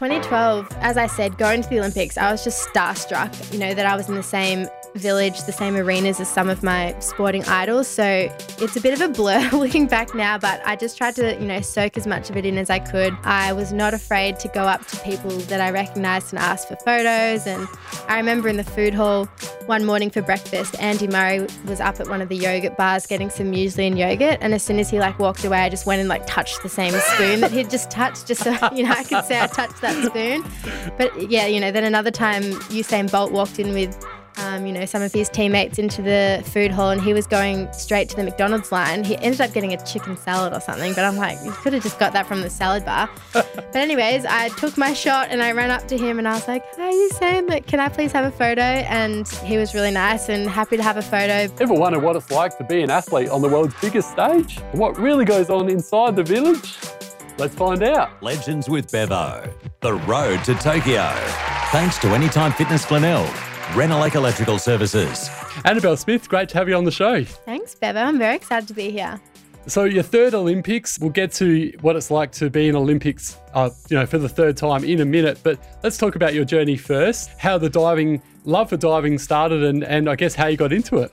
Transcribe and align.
2012, 0.00 0.66
as 0.80 0.96
I 0.96 1.06
said, 1.06 1.36
going 1.36 1.60
to 1.60 1.68
the 1.68 1.78
Olympics, 1.78 2.16
I 2.16 2.32
was 2.32 2.42
just 2.42 2.66
starstruck, 2.66 3.52
you 3.52 3.58
know, 3.58 3.74
that 3.74 3.84
I 3.84 3.94
was 3.96 4.08
in 4.08 4.14
the 4.14 4.22
same 4.22 4.66
village, 4.94 5.42
the 5.44 5.52
same 5.52 5.76
arenas 5.76 6.20
as 6.20 6.28
some 6.28 6.48
of 6.48 6.62
my 6.62 6.98
sporting 7.00 7.44
idols. 7.44 7.86
So 7.86 8.04
it's 8.58 8.76
a 8.76 8.80
bit 8.80 8.94
of 8.94 9.00
a 9.02 9.08
blur 9.08 9.48
looking 9.52 9.86
back 9.86 10.14
now, 10.14 10.38
but 10.38 10.60
I 10.64 10.76
just 10.76 10.96
tried 10.96 11.16
to, 11.16 11.34
you 11.34 11.46
know, 11.46 11.60
soak 11.60 11.96
as 11.96 12.06
much 12.06 12.30
of 12.30 12.36
it 12.36 12.46
in 12.46 12.58
as 12.58 12.70
I 12.70 12.78
could. 12.78 13.16
I 13.24 13.52
was 13.52 13.72
not 13.72 13.94
afraid 13.94 14.38
to 14.40 14.48
go 14.48 14.62
up 14.62 14.86
to 14.86 14.96
people 15.00 15.30
that 15.30 15.60
I 15.60 15.70
recognized 15.70 16.32
and 16.32 16.38
ask 16.38 16.66
for 16.68 16.76
photos. 16.76 17.46
And 17.46 17.68
I 18.08 18.16
remember 18.16 18.48
in 18.48 18.56
the 18.56 18.64
food 18.64 18.94
hall 18.94 19.26
one 19.66 19.84
morning 19.84 20.10
for 20.10 20.22
breakfast, 20.22 20.74
Andy 20.80 21.06
Murray 21.06 21.46
was 21.66 21.80
up 21.80 22.00
at 22.00 22.08
one 22.08 22.22
of 22.22 22.28
the 22.28 22.36
yogurt 22.36 22.76
bars 22.76 23.06
getting 23.06 23.30
some 23.30 23.52
muesli 23.52 23.86
and 23.86 23.98
yogurt. 23.98 24.38
And 24.40 24.54
as 24.54 24.62
soon 24.62 24.78
as 24.78 24.90
he 24.90 24.98
like 24.98 25.18
walked 25.18 25.44
away, 25.44 25.58
I 25.58 25.68
just 25.68 25.86
went 25.86 26.00
and 26.00 26.08
like 26.08 26.26
touched 26.26 26.62
the 26.62 26.68
same 26.68 26.92
spoon 26.92 27.40
that 27.40 27.52
he'd 27.52 27.70
just 27.70 27.90
touched, 27.90 28.26
just 28.26 28.42
so, 28.42 28.50
you 28.74 28.82
know, 28.84 28.92
I 28.92 29.04
could 29.04 29.24
say 29.24 29.40
I 29.40 29.46
touched 29.46 29.80
that 29.82 29.89
spoon. 29.94 30.44
But 30.96 31.30
yeah, 31.30 31.46
you 31.46 31.60
know, 31.60 31.70
then 31.70 31.84
another 31.84 32.10
time 32.10 32.42
Usain 32.70 33.10
Bolt 33.10 33.32
walked 33.32 33.58
in 33.58 33.72
with 33.74 33.96
um, 34.36 34.66
you 34.66 34.72
know, 34.72 34.84
some 34.86 35.02
of 35.02 35.12
his 35.12 35.28
teammates 35.28 35.78
into 35.78 36.02
the 36.02 36.42
food 36.46 36.70
hall 36.70 36.90
and 36.90 37.00
he 37.00 37.12
was 37.12 37.26
going 37.26 37.70
straight 37.72 38.08
to 38.10 38.16
the 38.16 38.24
McDonald's 38.24 38.72
line. 38.72 39.04
He 39.04 39.16
ended 39.18 39.40
up 39.40 39.52
getting 39.52 39.72
a 39.72 39.84
chicken 39.84 40.16
salad 40.16 40.52
or 40.52 40.60
something, 40.60 40.94
but 40.94 41.04
I'm 41.04 41.16
like, 41.16 41.38
you 41.44 41.52
could 41.52 41.72
have 41.72 41.82
just 41.82 41.98
got 41.98 42.12
that 42.12 42.26
from 42.26 42.40
the 42.40 42.50
salad 42.50 42.84
bar. 42.84 43.10
but 43.32 43.76
anyways, 43.76 44.24
I 44.24 44.48
took 44.50 44.76
my 44.78 44.92
shot 44.92 45.28
and 45.30 45.42
I 45.42 45.52
ran 45.52 45.70
up 45.70 45.86
to 45.88 45.98
him 45.98 46.18
and 46.18 46.26
I 46.26 46.34
was 46.34 46.48
like, 46.48 46.64
"Are 46.78 46.90
you 46.90 47.10
saying 47.10 47.46
that? 47.46 47.66
Can 47.66 47.80
I 47.80 47.88
please 47.88 48.12
have 48.12 48.24
a 48.24 48.30
photo?" 48.30 48.62
And 48.62 49.28
he 49.28 49.58
was 49.58 49.74
really 49.74 49.90
nice 49.90 50.28
and 50.28 50.48
happy 50.48 50.76
to 50.76 50.82
have 50.82 50.96
a 50.96 51.02
photo. 51.02 51.52
Ever 51.60 51.74
wonder 51.74 51.98
what 51.98 52.16
it's 52.16 52.30
like 52.30 52.56
to 52.58 52.64
be 52.64 52.82
an 52.82 52.90
athlete 52.90 53.28
on 53.28 53.42
the 53.42 53.48
world's 53.48 53.74
biggest 53.80 54.10
stage? 54.10 54.58
What 54.72 54.98
really 54.98 55.24
goes 55.24 55.50
on 55.50 55.68
inside 55.68 56.16
the 56.16 56.24
village? 56.24 56.78
Let's 57.40 57.54
find 57.54 57.82
out. 57.82 58.22
Legends 58.22 58.68
with 58.68 58.92
Bevo. 58.92 59.50
The 59.80 59.94
road 59.94 60.44
to 60.44 60.54
Tokyo. 60.56 61.10
Thanks 61.72 61.96
to 62.00 62.08
Anytime 62.08 62.52
Fitness 62.52 62.84
Glenelg. 62.84 63.30
Renelec 63.72 64.14
Electrical 64.14 64.58
Services. 64.58 65.30
Anabelle 65.64 65.96
Smith, 65.96 66.28
great 66.28 66.50
to 66.50 66.58
have 66.58 66.68
you 66.68 66.74
on 66.74 66.84
the 66.84 66.90
show. 66.90 67.24
Thanks, 67.24 67.74
Bevo. 67.74 67.98
I'm 67.98 68.18
very 68.18 68.36
excited 68.36 68.68
to 68.68 68.74
be 68.74 68.90
here. 68.90 69.18
So 69.66 69.84
your 69.84 70.02
third 70.02 70.34
Olympics, 70.34 70.98
we'll 70.98 71.08
get 71.08 71.32
to 71.34 71.72
what 71.80 71.96
it's 71.96 72.10
like 72.10 72.30
to 72.32 72.50
be 72.50 72.68
in 72.68 72.76
Olympics, 72.76 73.38
uh, 73.54 73.70
you 73.88 73.96
know, 73.96 74.04
for 74.04 74.18
the 74.18 74.28
third 74.28 74.58
time 74.58 74.84
in 74.84 75.00
a 75.00 75.06
minute. 75.06 75.40
But 75.42 75.58
let's 75.82 75.96
talk 75.96 76.16
about 76.16 76.34
your 76.34 76.44
journey 76.44 76.76
first. 76.76 77.30
How 77.38 77.56
the 77.56 77.70
diving 77.70 78.20
love 78.44 78.68
for 78.68 78.76
diving 78.76 79.18
started, 79.18 79.64
and 79.64 79.82
and 79.82 80.10
I 80.10 80.14
guess 80.14 80.34
how 80.34 80.48
you 80.48 80.58
got 80.58 80.74
into 80.74 80.98
it. 80.98 81.10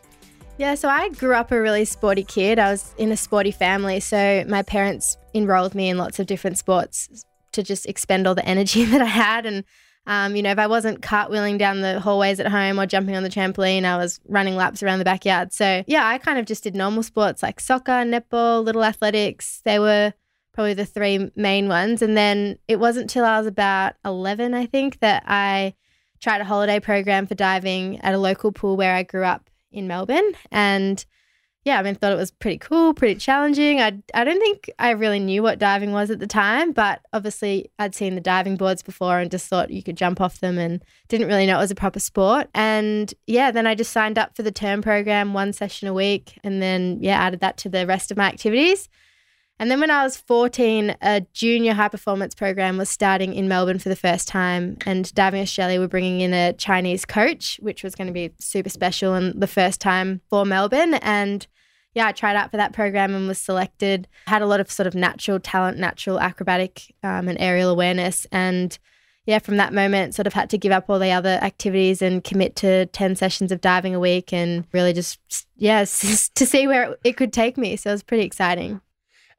Yeah, 0.58 0.74
so 0.74 0.90
I 0.90 1.10
grew 1.10 1.36
up 1.36 1.52
a 1.52 1.62
really 1.62 1.86
sporty 1.86 2.24
kid. 2.24 2.58
I 2.58 2.72
was 2.72 2.94
in 2.98 3.12
a 3.12 3.18
sporty 3.18 3.52
family, 3.52 4.00
so 4.00 4.44
my 4.48 4.64
parents 4.64 5.16
enrolled 5.36 5.76
me 5.76 5.90
in 5.90 5.98
lots 6.00 6.20
of 6.20 6.26
different 6.26 6.58
sports 6.58 7.24
to 7.52 7.62
just 7.62 7.86
expend 7.86 8.26
all 8.26 8.34
the 8.34 8.46
energy 8.46 8.84
that 8.86 9.02
I 9.02 9.06
had 9.06 9.46
and 9.46 9.64
um, 10.08 10.38
you 10.38 10.42
know, 10.42 10.52
if 10.52 10.58
I 10.58 10.68
wasn't 10.68 11.02
cartwheeling 11.02 11.60
down 11.60 11.82
the 11.82 12.00
hallways 12.00 12.40
at 12.40 12.48
home 12.48 12.80
or 12.80 12.86
jumping 12.86 13.18
on 13.18 13.24
the 13.24 13.30
trampoline, 13.30 13.84
I 13.84 13.98
was 13.98 14.22
running 14.26 14.56
laps 14.56 14.82
around 14.82 15.00
the 15.00 15.06
backyard. 15.06 15.52
So, 15.52 15.84
yeah, 15.86 16.08
I 16.08 16.18
kind 16.18 16.40
of 16.40 16.46
just 16.46 16.64
did 16.64 16.76
normal 16.76 17.04
sports 17.04 17.44
like 17.44 17.60
soccer, 17.60 17.92
netball, 17.92 18.64
little 18.64 18.86
athletics. 18.86 19.62
They 19.66 19.80
were 19.80 20.14
probably 20.54 20.76
the 20.76 20.86
three 20.86 21.30
main 21.36 21.68
ones. 21.68 22.02
And 22.02 22.16
then 22.16 22.58
it 22.70 22.80
wasn't 22.80 23.10
till 23.10 23.26
I 23.26 23.38
was 23.38 23.48
about 23.48 23.96
11, 24.06 24.54
I 24.54 24.66
think, 24.66 25.02
that 25.02 25.24
I 25.28 25.74
tried 26.22 26.40
a 26.40 26.46
holiday 26.46 26.80
program 26.80 27.28
for 27.28 27.36
diving 27.36 28.00
at 28.00 28.14
a 28.14 28.18
local 28.18 28.54
pool 28.54 28.78
where 28.78 28.96
I 28.96 29.04
grew 29.04 29.26
up 29.26 29.50
in 29.72 29.88
Melbourne. 29.88 30.32
And 30.52 31.04
yeah, 31.68 31.80
I 31.80 31.84
mean, 31.84 31.96
thought 31.96 32.14
it 32.14 32.18
was 32.18 32.32
pretty 32.32 32.60
cool, 32.60 32.94
pretty 32.94 33.20
challenging. 33.20 33.82
I, 33.82 34.02
I 34.14 34.24
don't 34.24 34.40
think 34.40 34.70
I 34.80 34.92
really 34.92 35.20
knew 35.20 35.44
what 35.44 35.60
diving 35.60 35.92
was 35.92 36.10
at 36.10 36.20
the 36.20 36.26
time, 36.26 36.72
but 36.72 37.02
obviously 37.12 37.70
I'd 37.78 37.94
seen 37.94 38.16
the 38.16 38.22
diving 38.22 38.56
boards 38.56 38.82
before 38.82 39.20
and 39.20 39.30
just 39.30 39.48
thought 39.48 39.70
you 39.70 39.84
could 39.84 39.98
jump 39.98 40.22
off 40.22 40.40
them 40.40 40.58
and 40.58 40.82
didn't 41.10 41.28
really 41.28 41.46
know 41.46 41.58
it 41.58 41.62
was 41.62 41.72
a 41.72 41.76
proper 41.76 42.00
sport. 42.00 42.48
And 42.56 43.14
yeah, 43.28 43.52
then 43.52 43.68
I 43.68 43.76
just 43.76 43.92
signed 43.92 44.18
up 44.18 44.34
for 44.34 44.44
the 44.44 44.52
term 44.52 44.82
program, 44.82 45.34
one 45.34 45.52
session 45.52 45.90
a 45.90 45.94
week, 45.94 46.40
and 46.42 46.62
then 46.62 47.00
yeah, 47.02 47.20
added 47.22 47.42
that 47.42 47.58
to 47.58 47.70
the 47.70 47.86
rest 47.86 48.12
of 48.12 48.18
my 48.18 48.28
activities. 48.28 48.88
And 49.60 49.72
then 49.72 49.80
when 49.80 49.90
I 49.90 50.04
was 50.04 50.18
14, 50.18 50.96
a 51.02 51.22
junior 51.34 51.74
high 51.74 51.88
performance 51.88 52.36
program 52.36 52.78
was 52.78 52.90
starting 52.90 53.34
in 53.34 53.48
Melbourne 53.48 53.80
for 53.80 53.90
the 53.90 53.96
first 53.96 54.28
time. 54.28 54.78
And 54.86 55.14
Diving 55.16 55.42
Australia 55.42 55.80
were 55.80 55.88
bringing 55.88 56.22
in 56.22 56.34
a 56.34 56.54
Chinese 56.54 57.06
coach, 57.06 57.60
which 57.64 57.84
was 57.84 57.96
going 57.96 58.08
to 58.08 58.14
be 58.14 58.34
super 58.40 58.70
special 58.70 59.16
and 59.16 59.42
the 59.42 59.48
first 59.48 59.82
time 59.82 60.22
for 60.30 60.46
Melbourne. 60.46 60.96
And 60.96 61.48
yeah, 61.96 62.06
I 62.06 62.12
tried 62.12 62.36
out 62.36 62.52
for 62.52 62.58
that 62.58 62.74
program 62.74 63.16
and 63.16 63.28
was 63.28 63.40
selected. 63.40 64.08
Had 64.28 64.44
a 64.44 64.46
lot 64.46 64.60
of 64.60 64.72
sort 64.72 64.86
of 64.86 64.94
natural 64.94 65.40
talent, 65.40 65.80
natural 65.80 66.20
acrobatic 66.20 66.94
um, 67.02 67.28
and 67.28 67.38
aerial 67.40 67.72
awareness. 67.72 68.28
And 68.32 68.78
yeah, 69.26 69.40
from 69.40 69.58
that 69.58 69.74
moment, 69.74 70.14
sort 70.14 70.28
of 70.28 70.34
had 70.34 70.52
to 70.52 70.60
give 70.60 70.72
up 70.72 70.88
all 70.88 71.00
the 71.00 71.12
other 71.12 71.40
activities 71.42 72.04
and 72.04 72.24
commit 72.24 72.56
to 72.58 72.86
10 72.88 73.16
sessions 73.16 73.52
of 73.52 73.62
diving 73.62 73.96
a 73.96 74.00
week 74.00 74.32
and 74.32 74.66
really 74.72 74.94
just, 74.94 75.20
yeah, 75.56 75.80
to 75.86 76.46
see 76.46 76.68
where 76.68 76.96
it 77.04 77.18
could 77.18 77.34
take 77.34 77.58
me. 77.58 77.76
So 77.76 77.90
it 77.90 77.94
was 77.94 78.04
pretty 78.04 78.24
exciting. 78.24 78.80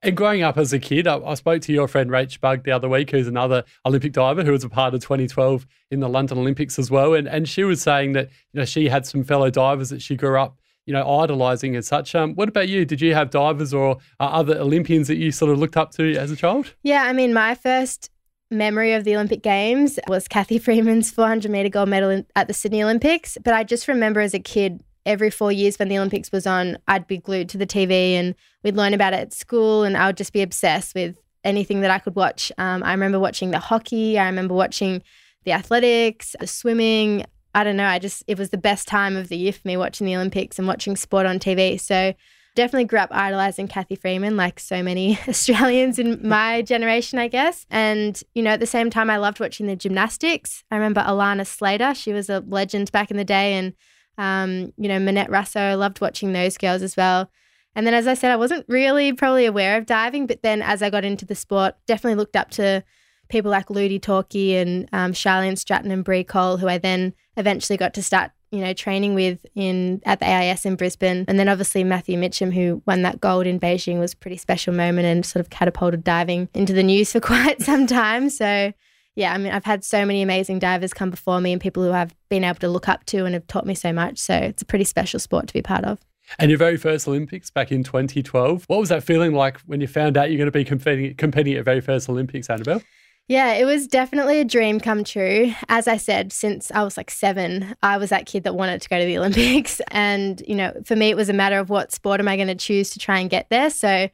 And 0.02 0.16
growing 0.16 0.42
up 0.42 0.56
as 0.56 0.72
a 0.72 0.78
kid, 0.78 1.06
I, 1.08 1.18
I, 1.18 1.34
spoke 1.34 1.60
to 1.62 1.72
your 1.72 1.88
friend 1.88 2.08
Rach 2.08 2.40
Bugg 2.40 2.62
the 2.62 2.70
other 2.70 2.88
week, 2.88 3.10
who's 3.10 3.26
another 3.26 3.64
Olympic 3.84 4.12
diver 4.12 4.44
who 4.44 4.52
was 4.52 4.62
a 4.62 4.68
part 4.68 4.94
of 4.94 5.00
2012 5.00 5.66
in 5.90 5.98
the 5.98 6.08
London 6.08 6.38
Olympics 6.38 6.78
as 6.78 6.88
well. 6.88 7.14
And, 7.14 7.26
and 7.26 7.48
she 7.48 7.64
was 7.64 7.82
saying 7.82 8.12
that, 8.12 8.28
you 8.52 8.60
know, 8.60 8.64
she 8.64 8.88
had 8.88 9.06
some 9.06 9.24
fellow 9.24 9.50
divers 9.50 9.90
that 9.90 10.00
she 10.00 10.14
grew 10.14 10.38
up 10.38 10.58
you 10.88 10.94
know, 10.94 11.06
idolizing 11.20 11.76
as 11.76 11.86
such. 11.86 12.14
Um, 12.14 12.34
what 12.34 12.48
about 12.48 12.66
you? 12.66 12.86
Did 12.86 13.02
you 13.02 13.12
have 13.12 13.28
divers 13.28 13.74
or 13.74 13.98
uh, 14.20 14.22
other 14.22 14.56
Olympians 14.56 15.06
that 15.08 15.16
you 15.16 15.30
sort 15.30 15.52
of 15.52 15.58
looked 15.58 15.76
up 15.76 15.90
to 15.92 16.16
as 16.16 16.30
a 16.30 16.36
child? 16.36 16.74
Yeah, 16.82 17.02
I 17.02 17.12
mean, 17.12 17.34
my 17.34 17.54
first 17.54 18.10
memory 18.50 18.94
of 18.94 19.04
the 19.04 19.14
Olympic 19.14 19.42
Games 19.42 19.98
was 20.08 20.26
Cathy 20.26 20.58
Freeman's 20.58 21.10
400 21.10 21.50
meter 21.50 21.68
gold 21.68 21.90
medal 21.90 22.08
in, 22.08 22.26
at 22.34 22.48
the 22.48 22.54
Sydney 22.54 22.82
Olympics. 22.82 23.36
But 23.44 23.52
I 23.52 23.64
just 23.64 23.86
remember 23.86 24.20
as 24.20 24.32
a 24.32 24.38
kid, 24.38 24.82
every 25.08 25.30
four 25.30 25.50
years 25.50 25.78
when 25.78 25.88
the 25.88 25.96
Olympics 25.96 26.30
was 26.30 26.46
on, 26.46 26.78
I'd 26.86 27.06
be 27.08 27.16
glued 27.16 27.48
to 27.48 27.58
the 27.58 27.66
TV 27.66 28.12
and 28.12 28.34
we'd 28.62 28.76
learn 28.76 28.94
about 28.94 29.14
it 29.14 29.20
at 29.20 29.32
school, 29.32 29.82
and 29.82 29.96
I 29.96 30.06
would 30.06 30.16
just 30.16 30.32
be 30.32 30.42
obsessed 30.42 30.94
with 30.94 31.16
anything 31.42 31.80
that 31.80 31.90
I 31.90 31.98
could 31.98 32.14
watch. 32.14 32.52
Um, 32.58 32.82
I 32.84 32.92
remember 32.92 33.18
watching 33.18 33.50
the 33.50 33.58
hockey. 33.58 34.18
I 34.18 34.26
remember 34.26 34.54
watching 34.54 35.02
the 35.44 35.52
athletics, 35.52 36.36
the 36.38 36.46
swimming. 36.46 37.24
I 37.54 37.64
don't 37.64 37.76
know. 37.76 37.86
I 37.86 37.98
just, 37.98 38.22
it 38.26 38.38
was 38.38 38.50
the 38.50 38.58
best 38.58 38.86
time 38.86 39.16
of 39.16 39.28
the 39.28 39.36
year 39.36 39.52
for 39.52 39.66
me 39.66 39.76
watching 39.76 40.06
the 40.06 40.14
Olympics 40.14 40.58
and 40.58 40.68
watching 40.68 40.94
sport 40.94 41.24
on 41.24 41.38
TV. 41.38 41.80
So 41.80 42.12
definitely 42.54 42.84
grew 42.84 42.98
up 42.98 43.08
idolizing 43.10 43.68
Cathy 43.68 43.94
Freeman, 43.94 44.36
like 44.36 44.60
so 44.60 44.82
many 44.82 45.18
Australians 45.28 45.98
in 45.98 46.28
my 46.28 46.60
generation, 46.60 47.18
I 47.18 47.28
guess. 47.28 47.66
And, 47.70 48.20
you 48.34 48.42
know, 48.42 48.50
at 48.50 48.60
the 48.60 48.66
same 48.66 48.90
time, 48.90 49.08
I 49.08 49.16
loved 49.16 49.40
watching 49.40 49.68
the 49.68 49.76
gymnastics. 49.76 50.64
I 50.70 50.76
remember 50.76 51.00
Allana 51.00 51.46
Slater, 51.46 51.94
she 51.94 52.12
was 52.12 52.28
a 52.28 52.40
legend 52.40 52.92
back 52.92 53.10
in 53.10 53.16
the 53.16 53.24
day. 53.24 53.54
And, 53.54 53.72
um, 54.18 54.72
you 54.76 54.88
know, 54.88 54.98
Monette 54.98 55.30
Russo, 55.30 55.76
loved 55.76 56.00
watching 56.00 56.32
those 56.32 56.58
girls 56.58 56.82
as 56.82 56.96
well. 56.96 57.30
And 57.74 57.86
then, 57.86 57.94
as 57.94 58.08
I 58.08 58.14
said, 58.14 58.32
I 58.32 58.36
wasn't 58.36 58.66
really 58.68 59.12
probably 59.12 59.46
aware 59.46 59.78
of 59.78 59.86
diving, 59.86 60.26
but 60.26 60.42
then 60.42 60.60
as 60.60 60.82
I 60.82 60.90
got 60.90 61.04
into 61.04 61.24
the 61.24 61.36
sport, 61.36 61.76
definitely 61.86 62.16
looked 62.16 62.34
up 62.34 62.50
to 62.52 62.82
people 63.28 63.50
like 63.50 63.70
Loudy 63.70 64.00
Tourky 64.00 64.54
and 64.54 64.88
um, 64.92 65.12
Sharleen 65.12 65.56
Stratton 65.56 65.90
and 65.90 66.04
Brie 66.04 66.24
Cole, 66.24 66.56
who 66.56 66.66
I 66.66 66.78
then 66.78 67.14
eventually 67.36 67.76
got 67.76 67.94
to 67.94 68.02
start, 68.02 68.32
you 68.50 68.60
know, 68.60 68.72
training 68.72 69.14
with 69.14 69.46
in 69.54 70.00
at 70.04 70.18
the 70.18 70.28
AIS 70.28 70.66
in 70.66 70.74
Brisbane. 70.74 71.24
And 71.28 71.38
then 71.38 71.48
obviously 71.48 71.84
Matthew 71.84 72.18
Mitcham, 72.18 72.50
who 72.50 72.82
won 72.86 73.02
that 73.02 73.20
gold 73.20 73.46
in 73.46 73.60
Beijing, 73.60 74.00
was 74.00 74.14
a 74.14 74.16
pretty 74.16 74.38
special 74.38 74.74
moment 74.74 75.06
and 75.06 75.24
sort 75.24 75.44
of 75.44 75.50
catapulted 75.50 76.02
diving 76.02 76.48
into 76.54 76.72
the 76.72 76.82
news 76.82 77.12
for 77.12 77.20
quite 77.20 77.62
some 77.62 77.86
time. 77.86 78.30
So 78.30 78.72
yeah, 79.18 79.32
I 79.32 79.38
mean, 79.38 79.52
I've 79.52 79.64
had 79.64 79.82
so 79.82 80.06
many 80.06 80.22
amazing 80.22 80.60
divers 80.60 80.94
come 80.94 81.10
before 81.10 81.40
me 81.40 81.50
and 81.52 81.60
people 81.60 81.82
who 81.82 81.90
I've 81.90 82.14
been 82.28 82.44
able 82.44 82.60
to 82.60 82.68
look 82.68 82.88
up 82.88 83.04
to 83.06 83.24
and 83.24 83.34
have 83.34 83.48
taught 83.48 83.66
me 83.66 83.74
so 83.74 83.92
much. 83.92 84.16
So 84.16 84.32
it's 84.32 84.62
a 84.62 84.64
pretty 84.64 84.84
special 84.84 85.18
sport 85.18 85.48
to 85.48 85.52
be 85.52 85.60
part 85.60 85.84
of. 85.84 85.98
And 86.38 86.52
your 86.52 86.58
very 86.58 86.76
first 86.76 87.08
Olympics 87.08 87.50
back 87.50 87.72
in 87.72 87.82
2012, 87.82 88.64
what 88.68 88.78
was 88.78 88.90
that 88.90 89.02
feeling 89.02 89.32
like 89.32 89.58
when 89.62 89.80
you 89.80 89.88
found 89.88 90.16
out 90.16 90.30
you're 90.30 90.38
going 90.38 90.46
to 90.46 90.52
be 90.52 90.64
competing, 90.64 91.16
competing 91.16 91.54
at 91.54 91.56
your 91.56 91.64
very 91.64 91.80
first 91.80 92.08
Olympics, 92.08 92.46
Anabelle? 92.46 92.80
Yeah, 93.26 93.54
it 93.54 93.64
was 93.64 93.88
definitely 93.88 94.38
a 94.38 94.44
dream 94.44 94.78
come 94.78 95.02
true. 95.02 95.52
As 95.68 95.88
I 95.88 95.96
said, 95.96 96.32
since 96.32 96.70
I 96.70 96.84
was 96.84 96.96
like 96.96 97.10
seven, 97.10 97.74
I 97.82 97.96
was 97.96 98.10
that 98.10 98.26
kid 98.26 98.44
that 98.44 98.54
wanted 98.54 98.82
to 98.82 98.88
go 98.88 99.00
to 99.00 99.04
the 99.04 99.18
Olympics. 99.18 99.80
And, 99.88 100.40
you 100.46 100.54
know, 100.54 100.72
for 100.84 100.94
me, 100.94 101.10
it 101.10 101.16
was 101.16 101.28
a 101.28 101.32
matter 101.32 101.58
of 101.58 101.70
what 101.70 101.90
sport 101.90 102.20
am 102.20 102.28
I 102.28 102.36
going 102.36 102.48
to 102.48 102.54
choose 102.54 102.90
to 102.90 103.00
try 103.00 103.18
and 103.18 103.28
get 103.28 103.50
there. 103.50 103.70
So 103.70 104.10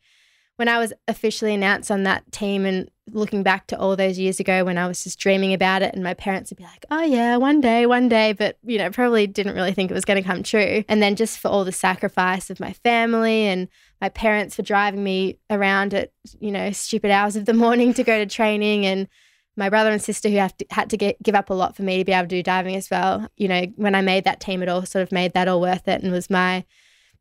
when 0.57 0.69
I 0.69 0.79
was 0.79 0.93
officially 1.09 1.55
announced 1.55 1.91
on 1.91 2.05
that 2.05 2.31
team 2.31 2.65
and 2.65 2.89
looking 3.11 3.43
back 3.43 3.67
to 3.67 3.79
all 3.79 3.97
those 3.97 4.19
years 4.19 4.41
ago 4.41 4.65
when 4.65 4.79
I 4.79 4.87
was 4.87 5.03
just 5.05 5.19
dreaming 5.19 5.53
about 5.53 5.83
it, 5.83 5.95
and 5.95 6.03
my 6.03 6.15
parents 6.15 6.51
would 6.51 6.59
be 6.59 6.65
like, 6.65 6.87
oh, 6.91 7.03
yeah, 7.03 7.37
one 7.37 7.61
day, 7.61 7.87
one 7.87 8.09
day, 8.09 8.33
but, 8.33 8.57
you 8.63 8.79
know, 8.79 8.91
probably 8.91 9.27
didn't 9.27 9.55
really 9.55 9.73
think 9.73 9.91
it 9.91 9.95
was 9.95 10.05
going 10.05 10.23
to 10.23 10.27
come 10.27 10.43
true. 10.43 10.85
And 10.89 11.03
then 11.03 11.17
just 11.17 11.39
for 11.39 11.49
all 11.49 11.65
the 11.65 11.73
sacrifice 11.73 12.51
of 12.51 12.61
my 12.61 12.73
family 12.73 13.47
and 13.47 13.69
my 14.01 14.09
parents 14.09 14.57
for 14.57 14.63
driving 14.63 15.03
me 15.03 15.39
around 15.51 15.93
at, 15.93 16.13
you 16.41 16.51
know, 16.51 16.71
stupid 16.71 17.11
hours 17.11 17.37
of 17.37 17.47
the 17.47 17.55
morning 17.55 17.93
to 17.95 18.05
go 18.05 18.19
to 18.19 18.27
training 18.27 18.87
and 18.87 19.09
my 19.57 19.69
brother 19.69 19.91
and 19.91 20.03
sister 20.03 20.29
who 20.29 20.37
to, 20.37 20.67
had 20.71 20.91
to 20.91 20.97
get, 20.97 21.23
give 21.23 21.35
up 21.35 21.51
a 21.51 21.55
lot 21.55 21.77
for 21.77 21.83
me 21.83 21.99
to 21.99 22.05
be 22.05 22.13
able 22.13 22.25
to 22.25 22.29
do 22.29 22.43
diving 22.43 22.75
as 22.75 22.91
well. 22.91 23.29
You 23.37 23.49
know, 23.49 23.63
when 23.77 23.95
I 23.95 24.01
made 24.01 24.25
that 24.25 24.41
team, 24.41 24.63
it 24.63 24.69
all 24.69 24.85
sort 24.87 25.03
of 25.03 25.13
made 25.13 25.33
that 25.35 25.49
all 25.49 25.61
worth 25.61 25.87
it 25.89 26.03
and 26.03 26.11
was 26.11 26.31
my 26.31 26.65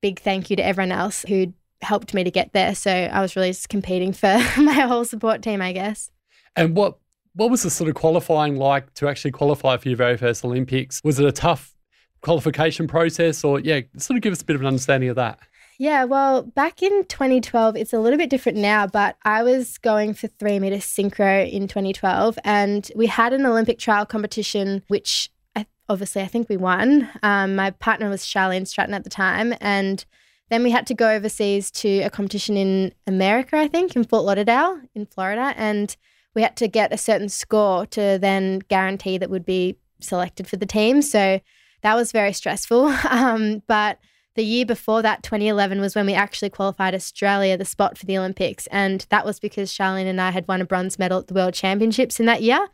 big 0.01 0.19
thank 0.19 0.50
you 0.50 0.56
to 0.56 0.65
everyone 0.65 0.91
else 0.91 1.25
who 1.27 1.53
helped 1.83 2.13
me 2.13 2.24
to 2.24 2.31
get 2.31 2.53
there. 2.53 2.75
So 2.75 2.91
I 2.91 3.21
was 3.21 3.35
really 3.35 3.50
just 3.50 3.69
competing 3.69 4.13
for 4.13 4.27
my 4.57 4.74
whole 4.74 5.06
support 5.06 5.41
team, 5.41 5.62
I 5.62 5.74
guess. 5.74 6.09
And 6.56 6.75
what 6.75 6.97
what 7.35 7.50
was 7.50 7.63
the 7.63 7.69
sort 7.69 7.89
of 7.89 7.95
qualifying 7.95 8.57
like 8.57 8.94
to 8.95 9.07
actually 9.07 9.31
qualify 9.31 9.77
for 9.77 9.89
your 9.89 9.97
very 9.97 10.18
first 10.18 10.45
Olympics? 10.45 11.01
Was 11.03 11.19
it 11.19 11.25
a 11.25 11.31
tough 11.31 11.74
qualification 12.21 12.88
process, 12.88 13.44
or 13.44 13.59
yeah, 13.59 13.81
sort 13.97 14.18
of 14.18 14.24
give 14.24 14.33
us 14.33 14.41
a 14.41 14.45
bit 14.45 14.56
of 14.56 14.62
an 14.62 14.68
understanding 14.68 15.09
of 15.09 15.15
that? 15.15 15.39
Yeah, 15.80 16.03
well, 16.03 16.44
back 16.44 16.83
in 16.83 17.03
2012, 17.06 17.75
it's 17.75 17.94
a 17.94 18.00
little 18.00 18.18
bit 18.18 18.29
different 18.29 18.59
now, 18.59 18.86
but 18.86 19.18
I 19.24 19.41
was 19.44 19.77
going 19.79 20.13
for 20.13 20.27
three 20.27 20.59
meter 20.59 20.77
synchro 20.77 21.50
in 21.51 21.68
2012, 21.68 22.38
and 22.44 22.89
we 22.95 23.07
had 23.07 23.33
an 23.33 23.45
Olympic 23.45 23.79
trial 23.79 24.06
competition, 24.06 24.83
which 24.88 25.29
I, 25.56 25.65
obviously 25.89 26.21
I 26.21 26.27
think 26.27 26.47
we 26.47 26.57
won. 26.57 27.09
Um, 27.24 27.56
my 27.56 27.71
partner 27.71 28.09
was 28.09 28.24
Sharleen 28.24 28.68
Stratton 28.68 28.94
at 28.94 29.03
the 29.03 29.09
time, 29.09 29.56
and 29.59 30.06
then 30.53 30.63
we 30.63 30.69
had 30.69 30.85
to 30.88 30.94
go 30.94 31.09
overseas 31.09 31.71
to 31.71 32.01
a 32.01 32.09
competition 32.11 32.55
in 32.55 32.94
America, 33.07 33.57
I 33.57 33.67
think, 33.67 33.95
in 33.95 34.03
Fort 34.03 34.23
Lauderdale 34.23 34.79
in 34.94 35.07
Florida, 35.07 35.53
and 35.57 35.95
we 36.35 36.44
had 36.44 36.55
to 36.57 36.67
get 36.67 36.94
a 36.94 36.97
certain 36.97 37.27
score 37.27 37.88
to 37.88 38.19
then 38.21 38.59
guarantee 38.59 39.17
that 39.17 39.31
we'd 39.31 39.45
be 39.45 39.77
selected 40.00 40.47
for 40.47 40.57
the 40.57 40.67
team. 40.67 41.01
So 41.01 41.41
that 41.81 41.95
was 41.95 42.11
very 42.11 42.33
stressful. 42.33 42.94
Um, 43.09 43.63
but 43.67 44.00
the 44.35 44.44
year 44.44 44.65
before 44.65 45.01
that, 45.01 45.23
2011, 45.23 45.79
was 45.79 45.95
when 45.95 46.05
we 46.05 46.13
actually 46.13 46.50
qualified 46.50 46.95
Australia, 46.95 47.57
the 47.57 47.65
spot 47.65 47.97
for 47.97 48.05
the 48.05 48.17
Olympics. 48.17 48.67
And 48.67 49.05
that 49.09 49.25
was 49.25 49.39
because 49.39 49.71
Sharleen 49.71 50.07
and 50.07 50.19
I 50.19 50.31
had 50.31 50.47
won 50.47 50.61
a 50.61 50.65
bronze 50.65 50.97
medal 50.97 51.19
at 51.19 51.27
the 51.27 51.33
World 51.33 51.53
Championships 51.53 52.19
in 52.19 52.25
that 52.25 52.41
year. 52.41 52.67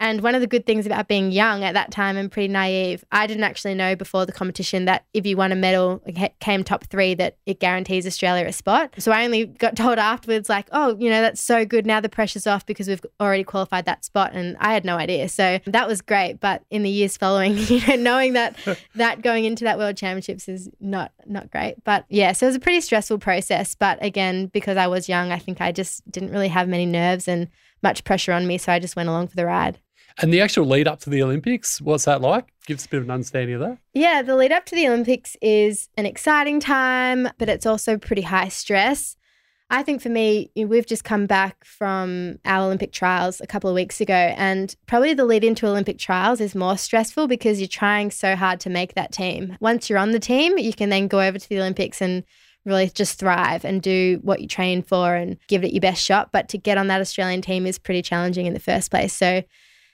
And 0.00 0.22
one 0.22 0.34
of 0.34 0.40
the 0.40 0.46
good 0.46 0.64
things 0.64 0.86
about 0.86 1.08
being 1.08 1.30
young 1.30 1.62
at 1.62 1.74
that 1.74 1.90
time 1.90 2.16
and 2.16 2.32
pretty 2.32 2.48
naive, 2.48 3.04
I 3.12 3.26
didn't 3.26 3.44
actually 3.44 3.74
know 3.74 3.94
before 3.94 4.24
the 4.24 4.32
competition 4.32 4.86
that 4.86 5.04
if 5.12 5.26
you 5.26 5.36
won 5.36 5.52
a 5.52 5.56
medal, 5.56 6.02
came 6.40 6.64
top 6.64 6.84
three, 6.84 7.12
that 7.14 7.36
it 7.44 7.60
guarantees 7.60 8.06
Australia 8.06 8.46
a 8.46 8.52
spot. 8.52 8.94
So 8.96 9.12
I 9.12 9.26
only 9.26 9.44
got 9.44 9.76
told 9.76 9.98
afterwards, 9.98 10.48
like, 10.48 10.68
oh, 10.72 10.96
you 10.98 11.10
know, 11.10 11.20
that's 11.20 11.42
so 11.42 11.66
good. 11.66 11.84
Now 11.84 12.00
the 12.00 12.08
pressure's 12.08 12.46
off 12.46 12.64
because 12.64 12.88
we've 12.88 13.04
already 13.20 13.44
qualified 13.44 13.84
that 13.84 14.02
spot. 14.02 14.32
And 14.32 14.56
I 14.58 14.72
had 14.72 14.86
no 14.86 14.96
idea. 14.96 15.28
So 15.28 15.60
that 15.66 15.86
was 15.86 16.00
great. 16.00 16.40
But 16.40 16.64
in 16.70 16.82
the 16.82 16.90
years 16.90 17.18
following, 17.18 17.58
you 17.58 17.86
know, 17.86 17.96
knowing 17.96 18.32
that 18.32 18.56
that 18.94 19.20
going 19.20 19.44
into 19.44 19.64
that 19.64 19.76
World 19.76 19.98
Championships 19.98 20.48
is 20.48 20.70
not 20.80 21.12
not 21.26 21.50
great. 21.50 21.84
But 21.84 22.06
yeah, 22.08 22.32
so 22.32 22.46
it 22.46 22.48
was 22.48 22.56
a 22.56 22.60
pretty 22.60 22.80
stressful 22.80 23.18
process. 23.18 23.74
But 23.74 24.02
again, 24.02 24.46
because 24.46 24.78
I 24.78 24.86
was 24.86 25.10
young, 25.10 25.30
I 25.30 25.38
think 25.38 25.60
I 25.60 25.72
just 25.72 26.10
didn't 26.10 26.30
really 26.30 26.48
have 26.48 26.68
many 26.68 26.86
nerves 26.86 27.28
and 27.28 27.48
much 27.82 28.04
pressure 28.04 28.32
on 28.32 28.46
me. 28.46 28.56
So 28.56 28.72
I 28.72 28.78
just 28.78 28.96
went 28.96 29.10
along 29.10 29.28
for 29.28 29.36
the 29.36 29.44
ride. 29.44 29.78
And 30.18 30.32
the 30.32 30.40
actual 30.40 30.66
lead 30.66 30.88
up 30.88 31.00
to 31.00 31.10
the 31.10 31.22
Olympics, 31.22 31.80
what's 31.80 32.04
that 32.04 32.20
like? 32.20 32.46
Give 32.66 32.78
us 32.78 32.86
a 32.86 32.88
bit 32.88 32.98
of 32.98 33.04
an 33.04 33.10
understanding 33.10 33.54
of 33.54 33.60
that. 33.60 33.78
Yeah, 33.94 34.22
the 34.22 34.36
lead 34.36 34.52
up 34.52 34.66
to 34.66 34.74
the 34.74 34.86
Olympics 34.86 35.36
is 35.40 35.88
an 35.96 36.06
exciting 36.06 36.60
time, 36.60 37.28
but 37.38 37.48
it's 37.48 37.66
also 37.66 37.96
pretty 37.96 38.22
high 38.22 38.48
stress. 38.48 39.16
I 39.72 39.84
think 39.84 40.02
for 40.02 40.08
me, 40.08 40.50
we've 40.56 40.86
just 40.86 41.04
come 41.04 41.26
back 41.26 41.64
from 41.64 42.40
our 42.44 42.64
Olympic 42.64 42.92
trials 42.92 43.40
a 43.40 43.46
couple 43.46 43.70
of 43.70 43.74
weeks 43.74 44.00
ago, 44.00 44.34
and 44.36 44.74
probably 44.86 45.14
the 45.14 45.24
lead 45.24 45.44
into 45.44 45.68
Olympic 45.68 45.96
trials 45.96 46.40
is 46.40 46.56
more 46.56 46.76
stressful 46.76 47.28
because 47.28 47.60
you're 47.60 47.68
trying 47.68 48.10
so 48.10 48.34
hard 48.34 48.58
to 48.60 48.70
make 48.70 48.94
that 48.94 49.12
team. 49.12 49.56
Once 49.60 49.88
you're 49.88 49.98
on 50.00 50.10
the 50.10 50.18
team, 50.18 50.58
you 50.58 50.72
can 50.72 50.88
then 50.88 51.06
go 51.06 51.20
over 51.20 51.38
to 51.38 51.48
the 51.48 51.60
Olympics 51.60 52.02
and 52.02 52.24
really 52.64 52.90
just 52.90 53.18
thrive 53.18 53.64
and 53.64 53.80
do 53.80 54.18
what 54.22 54.40
you 54.40 54.48
train 54.48 54.82
for 54.82 55.14
and 55.14 55.38
give 55.46 55.62
it 55.62 55.72
your 55.72 55.80
best 55.80 56.04
shot. 56.04 56.30
But 56.32 56.48
to 56.48 56.58
get 56.58 56.76
on 56.76 56.88
that 56.88 57.00
Australian 57.00 57.40
team 57.40 57.64
is 57.64 57.78
pretty 57.78 58.02
challenging 58.02 58.46
in 58.46 58.54
the 58.54 58.60
first 58.60 58.90
place. 58.90 59.12
So 59.12 59.44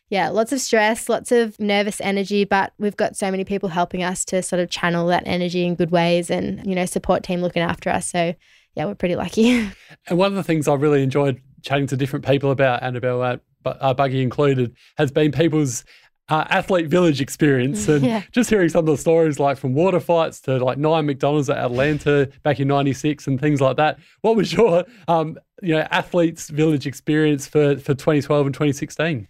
yeah, 0.09 0.29
lots 0.29 0.53
of 0.53 0.61
stress, 0.61 1.09
lots 1.09 1.33
of 1.33 1.59
nervous 1.59 2.01
energy, 2.01 2.45
but 2.45 2.73
we've 2.79 2.97
got 2.97 3.17
so 3.17 3.31
many 3.31 3.45
people 3.45 3.69
helping 3.69 4.05
us 4.05 4.25
to 4.27 4.43
sort 4.43 4.61
of 4.61 4.71
channel 4.71 5.09
that 5.09 5.25
energy 5.27 5.67
in 5.67 5.75
good 5.75 5.91
ways 5.91 6.31
and, 6.31 6.65
you 6.65 6.75
know, 6.77 6.87
support 6.87 7.25
team 7.25 7.41
looking 7.41 7.63
after 7.63 7.91
us. 7.91 8.09
So, 8.09 8.35
yeah, 8.77 8.85
we're 8.85 8.95
pretty 8.95 9.17
lucky. 9.17 9.69
And 10.09 10.19
one 10.19 10.29
of 10.29 10.37
the 10.37 10.45
things 10.45 10.69
I 10.69 10.75
really 10.75 11.03
enjoyed 11.03 11.41
chatting 11.63 11.89
to 11.89 11.97
different 11.97 12.25
people 12.25 12.53
about, 12.53 12.83
Anabelle, 12.83 13.41
uh, 13.65 13.69
uh, 13.69 13.95
Buggy 13.95 14.23
included, 14.23 14.77
has 14.97 15.11
been 15.11 15.33
people's 15.33 15.85
uh, 16.29 16.45
athlete 16.49 16.87
village 16.87 17.21
experience 17.21 17.89
and 17.89 18.05
yeah. 18.05 18.23
just 18.31 18.49
hearing 18.49 18.69
some 18.69 18.81
of 18.81 18.87
the 18.87 18.97
stories 18.97 19.41
like 19.41 19.57
from 19.57 19.75
water 19.75 19.99
fights 19.99 20.41
to 20.43 20.59
like 20.59 20.79
nine 20.79 21.07
McDonald's 21.07 21.51
at 21.51 21.59
Atlanta 21.59 22.31
back 22.45 22.61
in 22.61 22.69
96 22.69 23.27
and 23.27 23.41
things 23.41 23.61
like 23.61 23.77
that. 23.79 23.99
What 24.21 24.37
was 24.37 24.53
your, 24.53 24.85
um, 25.09 25.37
you 25.63 25.75
know, 25.75 25.87
athletes 25.91 26.49
village 26.49 26.87
experience 26.87 27.49
for, 27.49 27.77
for 27.77 27.95
2012 27.95 28.47
and 28.47 28.55
2016? 28.55 29.27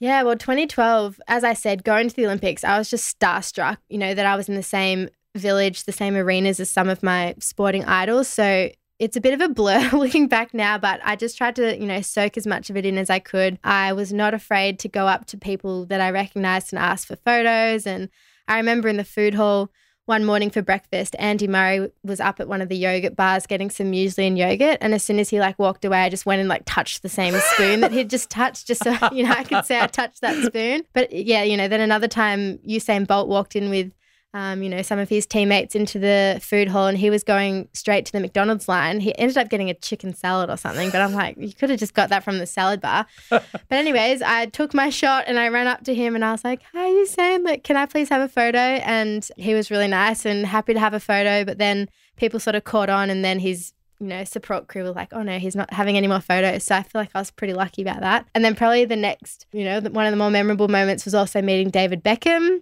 Yeah, 0.00 0.22
well, 0.22 0.36
2012, 0.36 1.20
as 1.28 1.44
I 1.44 1.52
said, 1.52 1.84
going 1.84 2.08
to 2.08 2.16
the 2.16 2.24
Olympics, 2.24 2.64
I 2.64 2.78
was 2.78 2.88
just 2.88 3.18
starstruck, 3.18 3.76
you 3.90 3.98
know, 3.98 4.14
that 4.14 4.24
I 4.24 4.34
was 4.34 4.48
in 4.48 4.54
the 4.54 4.62
same 4.62 5.10
village, 5.36 5.84
the 5.84 5.92
same 5.92 6.16
arenas 6.16 6.58
as 6.58 6.70
some 6.70 6.88
of 6.88 7.02
my 7.02 7.34
sporting 7.38 7.84
idols. 7.84 8.26
So 8.26 8.70
it's 8.98 9.16
a 9.16 9.20
bit 9.20 9.34
of 9.34 9.42
a 9.42 9.52
blur 9.52 9.90
looking 9.92 10.26
back 10.26 10.54
now, 10.54 10.78
but 10.78 11.00
I 11.04 11.16
just 11.16 11.36
tried 11.36 11.54
to, 11.56 11.78
you 11.78 11.86
know, 11.86 12.00
soak 12.00 12.38
as 12.38 12.46
much 12.46 12.70
of 12.70 12.78
it 12.78 12.86
in 12.86 12.96
as 12.96 13.10
I 13.10 13.18
could. 13.18 13.58
I 13.62 13.92
was 13.92 14.10
not 14.10 14.32
afraid 14.32 14.78
to 14.80 14.88
go 14.88 15.06
up 15.06 15.26
to 15.26 15.36
people 15.36 15.84
that 15.86 16.00
I 16.00 16.10
recognized 16.10 16.72
and 16.72 16.80
ask 16.80 17.06
for 17.06 17.16
photos. 17.16 17.86
And 17.86 18.08
I 18.48 18.56
remember 18.56 18.88
in 18.88 18.96
the 18.96 19.04
food 19.04 19.34
hall, 19.34 19.70
one 20.06 20.24
morning 20.24 20.50
for 20.50 20.62
breakfast, 20.62 21.14
Andy 21.18 21.46
Murray 21.46 21.90
was 22.02 22.20
up 22.20 22.40
at 22.40 22.48
one 22.48 22.60
of 22.60 22.68
the 22.68 22.76
yogurt 22.76 23.14
bars 23.14 23.46
getting 23.46 23.70
some 23.70 23.92
muesli 23.92 24.26
and 24.26 24.36
yogurt. 24.36 24.78
And 24.80 24.92
as 24.92 25.04
soon 25.04 25.18
as 25.18 25.30
he 25.30 25.38
like 25.38 25.58
walked 25.58 25.84
away, 25.84 26.02
I 26.02 26.08
just 26.08 26.26
went 26.26 26.40
and 26.40 26.48
like 26.48 26.62
touched 26.66 27.02
the 27.02 27.08
same 27.08 27.34
spoon 27.54 27.80
that 27.80 27.92
he'd 27.92 28.10
just 28.10 28.30
touched, 28.30 28.66
just 28.66 28.82
so 28.82 28.96
you 29.12 29.24
know 29.24 29.30
I 29.32 29.44
could 29.44 29.64
say 29.64 29.80
I 29.80 29.86
touched 29.86 30.20
that 30.22 30.44
spoon. 30.44 30.82
But 30.92 31.12
yeah, 31.12 31.42
you 31.42 31.56
know, 31.56 31.68
then 31.68 31.80
another 31.80 32.08
time 32.08 32.58
Usain 32.58 33.06
Bolt 33.06 33.28
walked 33.28 33.54
in 33.54 33.70
with 33.70 33.92
um, 34.32 34.62
you 34.62 34.68
know, 34.68 34.82
some 34.82 34.98
of 34.98 35.08
his 35.08 35.26
teammates 35.26 35.74
into 35.74 35.98
the 35.98 36.38
food 36.40 36.68
hall 36.68 36.86
and 36.86 36.96
he 36.96 37.10
was 37.10 37.24
going 37.24 37.68
straight 37.72 38.06
to 38.06 38.12
the 38.12 38.20
McDonald's 38.20 38.68
line. 38.68 39.00
He 39.00 39.16
ended 39.18 39.36
up 39.36 39.48
getting 39.48 39.70
a 39.70 39.74
chicken 39.74 40.14
salad 40.14 40.50
or 40.50 40.56
something, 40.56 40.90
but 40.90 41.00
I'm 41.00 41.12
like, 41.12 41.36
you 41.36 41.52
could 41.52 41.70
have 41.70 41.80
just 41.80 41.94
got 41.94 42.10
that 42.10 42.22
from 42.22 42.38
the 42.38 42.46
salad 42.46 42.80
bar. 42.80 43.06
but 43.30 43.44
anyways, 43.70 44.22
I 44.22 44.46
took 44.46 44.72
my 44.72 44.88
shot 44.88 45.24
and 45.26 45.38
I 45.38 45.48
ran 45.48 45.66
up 45.66 45.82
to 45.84 45.94
him 45.94 46.14
and 46.14 46.24
I 46.24 46.30
was 46.30 46.44
like, 46.44 46.62
Hi, 46.72 46.88
Usain, 46.90 47.44
like, 47.44 47.64
can 47.64 47.76
I 47.76 47.86
please 47.86 48.08
have 48.08 48.22
a 48.22 48.28
photo? 48.28 48.58
And 48.58 49.28
he 49.36 49.54
was 49.54 49.70
really 49.70 49.88
nice 49.88 50.24
and 50.24 50.46
happy 50.46 50.74
to 50.74 50.80
have 50.80 50.94
a 50.94 51.00
photo. 51.00 51.44
But 51.44 51.58
then 51.58 51.88
people 52.16 52.38
sort 52.38 52.54
of 52.54 52.62
caught 52.62 52.88
on 52.88 53.10
and 53.10 53.24
then 53.24 53.40
his 53.40 53.72
you 53.98 54.06
know, 54.06 54.24
support 54.24 54.66
crew 54.66 54.82
were 54.82 54.92
like, 54.92 55.12
oh 55.12 55.22
no, 55.22 55.38
he's 55.38 55.54
not 55.54 55.72
having 55.72 55.96
any 55.96 56.06
more 56.06 56.20
photos. 56.20 56.64
So 56.64 56.74
I 56.74 56.82
feel 56.82 57.02
like 57.02 57.10
I 57.14 57.18
was 57.18 57.30
pretty 57.30 57.52
lucky 57.52 57.82
about 57.82 58.00
that. 58.00 58.26
And 58.34 58.42
then 58.44 58.54
probably 58.54 58.86
the 58.86 58.96
next, 58.96 59.46
you 59.52 59.64
know, 59.64 59.80
one 59.80 60.06
of 60.06 60.10
the 60.10 60.16
more 60.16 60.30
memorable 60.30 60.68
moments 60.68 61.04
was 61.04 61.14
also 61.14 61.42
meeting 61.42 61.68
David 61.68 62.02
Beckham. 62.02 62.60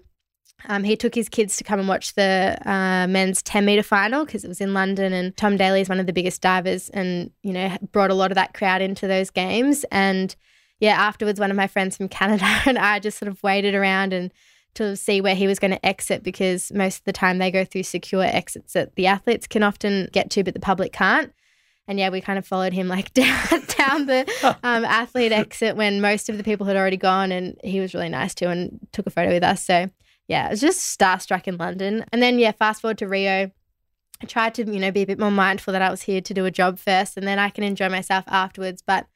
Um, 0.67 0.85
he 0.85 0.97
took 0.97 1.15
his 1.15 1.29
kids 1.29 1.57
to 1.57 1.65
come 1.65 1.79
and 1.79 1.89
watch 1.89 2.15
the 2.15 2.59
uh, 2.67 3.07
men's 3.07 3.43
10 3.43 3.65
meter 3.65 3.83
final 3.83 4.25
because 4.25 4.45
it 4.45 4.49
was 4.49 4.61
in 4.61 4.75
London, 4.75 5.13
and 5.13 5.37
Tom 5.37 5.57
Daley 5.57 5.81
is 5.81 5.89
one 5.89 6.01
of 6.01 6.07
the 6.07 6.13
biggest 6.13 6.43
divers, 6.43 6.89
and 6.91 7.31
you 7.43 7.53
know 7.53 7.77
brought 7.93 8.11
a 8.11 8.15
lot 8.15 8.31
of 8.31 8.35
that 8.35 8.55
crowd 8.55 8.83
into 8.83 9.07
those 9.07 9.31
games. 9.31 9.85
And 9.93 10.35
yeah, 10.81 11.01
afterwards, 11.01 11.41
one 11.41 11.51
of 11.51 11.57
my 11.57 11.67
friends 11.67 11.97
from 11.97 12.09
Canada 12.09 12.45
and 12.67 12.79
I 12.79 12.99
just 12.99 13.19
sort 13.19 13.29
of 13.29 13.43
waited 13.43 13.75
around 13.75 14.13
and 14.13 14.33
to 14.75 14.97
see 14.97 15.21
where 15.21 15.35
he 15.35 15.47
was 15.47 15.59
going 15.59 15.73
to 15.73 15.87
exit 15.87 16.23
because 16.23 16.71
most 16.73 16.99
of 16.99 17.05
the 17.05 17.13
time 17.13 17.39
they 17.39 17.51
go 17.51 17.65
through 17.65 17.83
secure 17.83 18.23
exits 18.23 18.75
that 18.75 18.95
the 18.95 19.07
athletes 19.07 19.47
can 19.47 19.63
often 19.63 20.09
get 20.13 20.31
to, 20.31 20.45
but 20.45 20.55
the 20.55 20.61
public 20.61 20.93
can't. 20.93 21.33
And 21.89 21.99
yeah, 21.99 22.11
we 22.11 22.21
kind 22.21 22.39
of 22.39 22.47
followed 22.47 22.73
him 22.73 22.87
like 22.87 23.13
down, 23.15 23.65
down 23.79 24.07
the 24.07 24.57
um, 24.63 24.85
athlete 24.85 25.33
exit 25.33 25.75
when 25.75 26.01
most 26.01 26.29
of 26.29 26.37
the 26.37 26.45
people 26.45 26.67
had 26.67 26.77
already 26.77 26.99
gone, 26.99 27.33
and 27.33 27.59
he 27.65 27.81
was 27.81 27.95
really 27.95 28.11
nice 28.11 28.35
too 28.35 28.47
and 28.49 28.79
took 28.93 29.07
a 29.07 29.11
photo 29.11 29.31
with 29.31 29.43
us. 29.43 29.65
So 29.65 29.91
yeah, 30.29 30.47
it 30.47 30.51
was 30.51 30.61
just 30.61 30.99
starstruck 30.99 31.49
in 31.49 31.57
London. 31.57 32.05
And 32.13 32.23
then, 32.23 32.39
yeah, 32.39 32.53
fast 32.53 32.83
forward 32.83 32.99
to 32.99 33.09
Rio. 33.09 33.51
I 34.21 34.27
tried 34.27 34.55
to, 34.55 34.65
you 34.65 34.79
know, 34.79 34.91
be 34.91 35.03
a 35.03 35.07
bit 35.07 35.19
more 35.19 35.31
mindful 35.31 35.73
that 35.73 35.83
I 35.83 35.91
was 35.91 36.03
here 36.03 36.21
to 36.21 36.35
do 36.35 36.45
a 36.45 36.51
job 36.51 36.79
first 36.79 37.17
and 37.17 37.27
then 37.27 37.39
I 37.39 37.51
can 37.51 37.65
enjoy 37.65 37.89
myself 37.89 38.25
afterwards. 38.27 38.83
But 38.85 39.07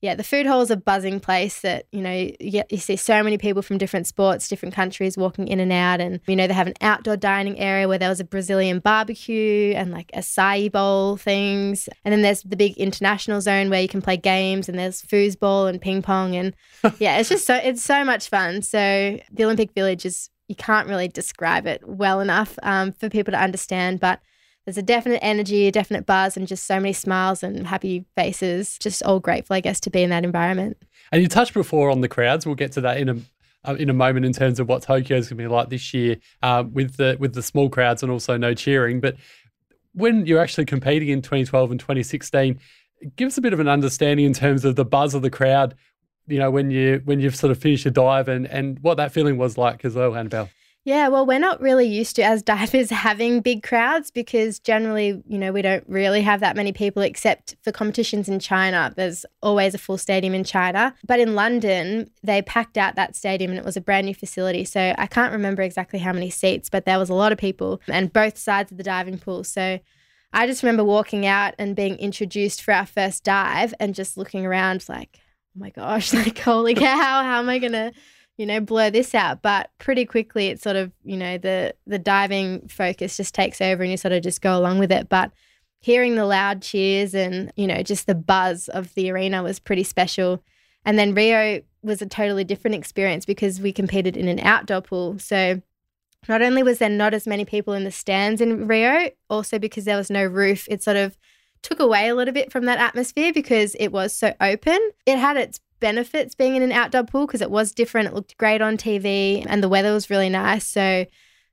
yeah, 0.00 0.14
the 0.14 0.24
food 0.24 0.46
hall 0.46 0.60
is 0.62 0.70
a 0.70 0.76
buzzing 0.76 1.20
place 1.20 1.60
that, 1.60 1.86
you 1.92 2.00
know, 2.00 2.30
you, 2.40 2.62
you, 2.70 2.78
see 2.78 2.96
so 2.96 3.22
many 3.22 3.36
people 3.36 3.62
from 3.62 3.78
different 3.78 4.06
sports, 4.06 4.48
different 4.48 4.74
countries 4.74 5.18
walking 5.18 5.48
in 5.48 5.58
and 5.60 5.72
out. 5.72 6.00
And, 6.00 6.20
you 6.26 6.36
know, 6.36 6.46
they 6.46 6.54
have 6.54 6.68
an 6.68 6.74
outdoor 6.80 7.16
dining 7.16 7.58
area 7.58 7.88
where 7.88 7.98
there 7.98 8.08
was 8.08 8.20
a 8.20 8.24
Brazilian 8.24 8.78
barbecue 8.78 9.74
and 9.74 9.90
like 9.90 10.10
acai 10.12 10.70
bowl 10.70 11.16
things. 11.16 11.88
And 12.04 12.12
then 12.12 12.22
there's 12.22 12.42
the 12.42 12.56
big 12.56 12.76
international 12.78 13.40
zone 13.40 13.70
where 13.70 13.82
you 13.82 13.88
can 13.88 14.00
play 14.00 14.16
games 14.16 14.68
and 14.68 14.78
there's 14.78 15.02
foosball 15.02 15.68
and 15.68 15.80
ping 15.80 16.00
pong. 16.00 16.36
And 16.36 16.54
yeah, 16.98 17.18
it's 17.18 17.28
just 17.28 17.44
so, 17.44 17.56
it's 17.56 17.82
so 17.82 18.04
much 18.04 18.28
fun. 18.28 18.62
So 18.62 19.18
the 19.32 19.44
Olympic 19.44 19.72
Village 19.72 20.06
is 20.06 20.30
you 20.48 20.54
can't 20.54 20.88
really 20.88 21.08
describe 21.08 21.66
it 21.66 21.86
well 21.86 22.20
enough 22.20 22.58
um, 22.62 22.92
for 22.92 23.08
people 23.08 23.32
to 23.32 23.40
understand. 23.40 24.00
But 24.00 24.20
there's 24.64 24.78
a 24.78 24.82
definite 24.82 25.20
energy, 25.22 25.66
a 25.66 25.72
definite 25.72 26.06
buzz, 26.06 26.36
and 26.36 26.48
just 26.48 26.66
so 26.66 26.76
many 26.76 26.92
smiles 26.92 27.42
and 27.42 27.66
happy 27.66 28.04
faces. 28.16 28.78
Just 28.78 29.02
all 29.02 29.20
grateful, 29.20 29.54
I 29.54 29.60
guess, 29.60 29.78
to 29.80 29.90
be 29.90 30.02
in 30.02 30.10
that 30.10 30.24
environment. 30.24 30.78
And 31.12 31.22
you 31.22 31.28
touched 31.28 31.54
before 31.54 31.90
on 31.90 32.00
the 32.00 32.08
crowds. 32.08 32.44
We'll 32.46 32.54
get 32.54 32.72
to 32.72 32.80
that 32.80 32.98
in 32.98 33.08
a 33.08 33.16
uh, 33.64 33.74
in 33.74 33.90
a 33.90 33.94
moment 33.94 34.24
in 34.24 34.32
terms 34.32 34.60
of 34.60 34.68
what 34.68 34.82
Tokyo 34.82 35.16
is 35.16 35.28
going 35.28 35.38
to 35.38 35.44
be 35.44 35.48
like 35.48 35.68
this 35.68 35.92
year 35.92 36.16
uh, 36.42 36.64
with 36.70 36.96
the 36.96 37.16
with 37.20 37.34
the 37.34 37.42
small 37.42 37.68
crowds 37.68 38.02
and 38.02 38.10
also 38.10 38.36
no 38.36 38.54
cheering. 38.54 39.00
But 39.00 39.16
when 39.92 40.26
you're 40.26 40.40
actually 40.40 40.64
competing 40.64 41.08
in 41.08 41.22
2012 41.22 41.70
and 41.72 41.80
2016, 41.80 42.58
give 43.16 43.26
us 43.26 43.36
a 43.36 43.40
bit 43.40 43.52
of 43.52 43.60
an 43.60 43.68
understanding 43.68 44.26
in 44.26 44.32
terms 44.32 44.64
of 44.64 44.76
the 44.76 44.84
buzz 44.84 45.14
of 45.14 45.22
the 45.22 45.30
crowd 45.30 45.74
you 46.28 46.38
know, 46.38 46.50
when 46.50 46.70
you 46.70 47.02
when 47.04 47.20
you've 47.20 47.36
sort 47.36 47.50
of 47.50 47.58
finished 47.58 47.84
your 47.84 47.92
dive 47.92 48.28
and 48.28 48.46
and 48.46 48.78
what 48.80 48.96
that 48.96 49.12
feeling 49.12 49.38
was 49.38 49.58
like 49.58 49.84
as 49.84 49.94
well, 49.94 50.12
Anabelle. 50.12 50.48
Yeah, 50.88 51.08
well, 51.08 51.26
we're 51.26 51.38
not 51.38 51.60
really 51.60 51.86
used 51.86 52.16
to 52.16 52.22
as 52.22 52.42
divers 52.54 52.88
having 52.88 53.40
big 53.40 53.62
crowds 53.62 54.10
because 54.10 54.58
generally, 54.58 55.22
you 55.28 55.36
know, 55.36 55.52
we 55.52 55.60
don't 55.60 55.84
really 55.86 56.22
have 56.22 56.40
that 56.40 56.56
many 56.56 56.72
people 56.72 57.02
except 57.02 57.56
for 57.62 57.72
competitions 57.72 58.26
in 58.26 58.38
China. 58.38 58.94
There's 58.96 59.26
always 59.42 59.74
a 59.74 59.78
full 59.78 59.98
stadium 59.98 60.34
in 60.34 60.44
China. 60.44 60.94
But 61.06 61.20
in 61.20 61.34
London, 61.34 62.10
they 62.22 62.40
packed 62.40 62.78
out 62.78 62.94
that 62.94 63.14
stadium 63.14 63.50
and 63.50 63.58
it 63.58 63.66
was 63.66 63.76
a 63.76 63.82
brand 63.82 64.06
new 64.06 64.14
facility. 64.14 64.64
So 64.64 64.94
I 64.96 65.06
can't 65.06 65.32
remember 65.32 65.60
exactly 65.60 65.98
how 65.98 66.14
many 66.14 66.30
seats, 66.30 66.70
but 66.70 66.86
there 66.86 66.98
was 66.98 67.10
a 67.10 67.14
lot 67.14 67.32
of 67.32 67.38
people 67.38 67.82
and 67.86 68.10
both 68.10 68.38
sides 68.38 68.72
of 68.72 68.78
the 68.78 68.84
diving 68.84 69.18
pool. 69.18 69.44
So 69.44 69.80
I 70.32 70.46
just 70.46 70.62
remember 70.62 70.84
walking 70.84 71.26
out 71.26 71.54
and 71.58 71.76
being 71.76 71.96
introduced 71.96 72.62
for 72.62 72.72
our 72.72 72.86
first 72.86 73.24
dive 73.24 73.74
and 73.78 73.94
just 73.94 74.16
looking 74.16 74.46
around 74.46 74.86
like, 74.88 75.20
my 75.58 75.70
gosh, 75.70 76.12
like, 76.14 76.38
holy 76.38 76.74
cow, 76.86 76.96
how 76.96 77.38
am 77.40 77.48
I 77.48 77.58
going 77.58 77.72
to 77.72 77.92
you 78.38 78.46
know, 78.46 78.60
blur 78.60 78.88
this 78.88 79.14
out. 79.14 79.42
But 79.42 79.70
pretty 79.78 80.06
quickly, 80.06 80.46
it's 80.46 80.62
sort 80.62 80.76
of, 80.76 80.92
you 81.04 81.16
know, 81.16 81.36
the 81.36 81.74
the 81.86 81.98
diving 81.98 82.68
focus 82.68 83.16
just 83.16 83.34
takes 83.34 83.60
over, 83.60 83.82
and 83.82 83.90
you 83.90 83.98
sort 83.98 84.12
of 84.12 84.22
just 84.22 84.40
go 84.40 84.56
along 84.56 84.78
with 84.78 84.92
it. 84.92 85.08
But 85.08 85.32
hearing 85.80 86.14
the 86.14 86.24
loud 86.24 86.60
cheers 86.62 87.14
and 87.14 87.52
you 87.54 87.64
know 87.64 87.82
just 87.84 88.08
the 88.08 88.14
buzz 88.14 88.68
of 88.68 88.92
the 88.94 89.10
arena 89.10 89.42
was 89.42 89.58
pretty 89.58 89.82
special. 89.82 90.42
And 90.84 90.98
then 90.98 91.14
Rio 91.14 91.60
was 91.82 92.00
a 92.00 92.06
totally 92.06 92.44
different 92.44 92.76
experience 92.76 93.26
because 93.26 93.60
we 93.60 93.72
competed 93.72 94.16
in 94.16 94.28
an 94.28 94.40
outdoor 94.40 94.80
pool. 94.80 95.18
So 95.18 95.60
not 96.28 96.40
only 96.40 96.62
was 96.62 96.78
there 96.78 96.88
not 96.88 97.14
as 97.14 97.26
many 97.26 97.44
people 97.44 97.74
in 97.74 97.84
the 97.84 97.90
stands 97.90 98.40
in 98.40 98.66
Rio, 98.66 99.10
also 99.28 99.58
because 99.58 99.84
there 99.84 99.96
was 99.96 100.10
no 100.10 100.24
roof, 100.24 100.66
it 100.70 100.82
sort 100.82 100.96
of 100.96 101.18
took 101.68 101.80
away 101.80 102.08
a 102.08 102.14
little 102.14 102.32
bit 102.32 102.50
from 102.50 102.64
that 102.64 102.78
atmosphere 102.78 103.30
because 103.32 103.76
it 103.78 103.88
was 103.88 104.16
so 104.16 104.32
open. 104.40 104.78
It 105.04 105.18
had 105.18 105.36
its 105.36 105.60
benefits 105.80 106.34
being 106.34 106.56
in 106.56 106.62
an 106.62 106.72
outdoor 106.72 107.04
pool 107.04 107.26
because 107.26 107.42
it 107.42 107.50
was 107.50 107.72
different. 107.72 108.08
It 108.08 108.14
looked 108.14 108.38
great 108.38 108.62
on 108.62 108.78
TV 108.78 109.44
and 109.46 109.62
the 109.62 109.68
weather 109.68 109.92
was 109.92 110.08
really 110.08 110.30
nice. 110.30 110.66
So, 110.66 111.04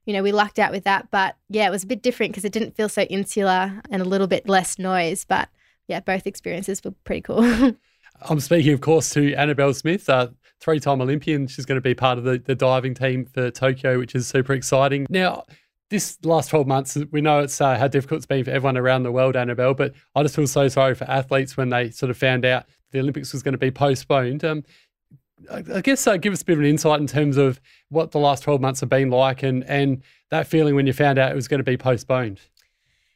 you 0.06 0.12
know, 0.14 0.22
we 0.22 0.32
lucked 0.32 0.58
out 0.58 0.72
with 0.72 0.84
that. 0.84 1.10
But 1.10 1.36
yeah, 1.50 1.66
it 1.66 1.70
was 1.70 1.84
a 1.84 1.86
bit 1.86 2.02
different 2.02 2.32
because 2.32 2.46
it 2.46 2.52
didn't 2.52 2.74
feel 2.74 2.88
so 2.88 3.02
insular 3.02 3.82
and 3.90 4.00
a 4.00 4.06
little 4.06 4.26
bit 4.26 4.48
less 4.48 4.78
noise. 4.78 5.26
But 5.26 5.50
yeah, 5.86 6.00
both 6.00 6.26
experiences 6.26 6.82
were 6.82 6.92
pretty 7.04 7.20
cool. 7.20 7.44
I'm 8.22 8.40
speaking, 8.40 8.72
of 8.72 8.80
course, 8.80 9.10
to 9.10 9.34
Anabelle 9.34 9.74
Smith, 9.74 10.08
three 10.60 10.80
time 10.80 11.02
Olympian. 11.02 11.46
She's 11.46 11.66
going 11.66 11.76
to 11.76 11.82
be 11.82 11.94
part 11.94 12.16
of 12.16 12.24
the, 12.24 12.38
the 12.38 12.54
diving 12.54 12.94
team 12.94 13.26
for 13.26 13.50
Tokyo, 13.50 13.98
which 13.98 14.14
is 14.14 14.26
super 14.26 14.54
exciting. 14.54 15.06
Now, 15.10 15.44
this 15.88 16.18
last 16.24 16.50
12 16.50 16.66
months, 16.66 16.98
we 17.12 17.20
know 17.20 17.40
it's 17.40 17.60
uh, 17.60 17.78
how 17.78 17.88
difficult 17.88 18.18
it's 18.18 18.26
been 18.26 18.44
for 18.44 18.50
everyone 18.50 18.76
around 18.76 19.04
the 19.04 19.12
world, 19.12 19.34
Anabelle, 19.34 19.76
but 19.76 19.94
I 20.14 20.22
just 20.22 20.34
feel 20.34 20.46
so 20.46 20.68
sorry 20.68 20.94
for 20.94 21.04
athletes 21.04 21.56
when 21.56 21.68
they 21.68 21.90
sort 21.90 22.10
of 22.10 22.16
found 22.16 22.44
out 22.44 22.66
the 22.90 22.98
Olympics 22.98 23.32
was 23.32 23.42
going 23.42 23.52
to 23.52 23.58
be 23.58 23.70
postponed. 23.70 24.44
Um, 24.44 24.64
I, 25.50 25.80
guess 25.82 26.06
uh, 26.06 26.16
give 26.16 26.32
us 26.32 26.42
a 26.42 26.44
bit 26.44 26.54
of 26.54 26.60
an 26.60 26.66
insight 26.66 27.00
in 27.00 27.06
terms 27.06 27.36
of 27.36 27.60
what 27.90 28.10
the 28.10 28.18
last 28.18 28.42
12 28.42 28.60
months 28.60 28.80
have 28.80 28.88
been 28.88 29.10
like 29.10 29.42
and, 29.42 29.64
and 29.64 30.02
that 30.30 30.46
feeling 30.46 30.74
when 30.74 30.86
you 30.86 30.92
found 30.92 31.18
out 31.18 31.30
it 31.30 31.34
was 31.34 31.46
going 31.46 31.58
to 31.58 31.64
be 31.64 31.76
postponed. 31.76 32.40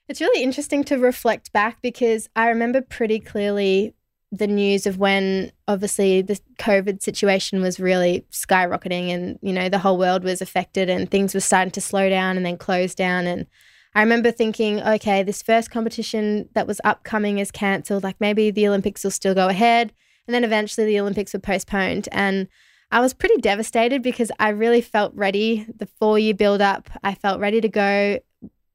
It's 0.09 0.21
really 0.21 0.43
interesting 0.43 0.85
to 0.85 0.99
reflect 0.99 1.53
back 1.53 1.81
because 1.81 2.29
I 2.37 2.49
remember 2.49 2.83
pretty 2.83 3.21
clearly 3.21 3.95
the 4.33 4.47
news 4.47 4.87
of 4.87 4.99
when 4.99 5.51
obviously 5.67 6.23
the 6.23 6.39
COVID 6.59 7.03
situation 7.03 7.61
was 7.61 7.81
really 7.81 8.25
skyrocketing 8.31 9.11
and, 9.11 9.39
you 9.43 9.53
know, 9.53 9.69
the 9.69 9.79
whole 9.79 9.99
world 9.99 10.23
was 10.23 10.41
affected 10.41 10.89
and 10.89 11.11
things 11.11 11.35
were 11.35 11.41
starting 11.41 11.73
to 11.73 11.81
slow 11.81 12.09
down 12.09 12.37
and 12.37 12.47
then 12.47 12.57
close 12.57 12.95
down. 12.95 13.27
And 13.27 13.47
I 13.95 14.03
remember 14.03 14.31
thinking, 14.31 14.81
okay, 14.81 15.25
this 15.25 15.43
first 15.43 15.73
competition 15.73 16.49
that 16.55 16.69
was 16.69 16.81
upcoming 16.85 17.39
is 17.39 17.51
cancelled. 17.51 18.05
Like 18.05 18.21
maybe 18.21 18.53
the 18.53 18.69
Olympics 18.69 19.03
will 19.03 19.11
still 19.11 19.35
go 19.35 19.49
ahead. 19.49 19.93
And 20.29 20.35
then 20.35 20.45
eventually 20.45 20.87
the 20.87 21.01
Olympics 21.01 21.33
were 21.33 21.41
postponed. 21.41 22.09
And 22.13 22.47
I 22.93 23.01
was 23.01 23.15
pretty 23.15 23.41
devastated 23.41 24.01
because 24.01 24.31
I 24.39 24.51
really 24.51 24.81
felt 24.81 25.13
ready. 25.15 25.67
The 25.77 25.87
four 25.87 26.21
year 26.21 26.35
build 26.35 26.61
up, 26.61 26.89
I 27.03 27.15
felt 27.15 27.41
ready 27.41 27.61
to 27.61 27.69
go. 27.69 28.21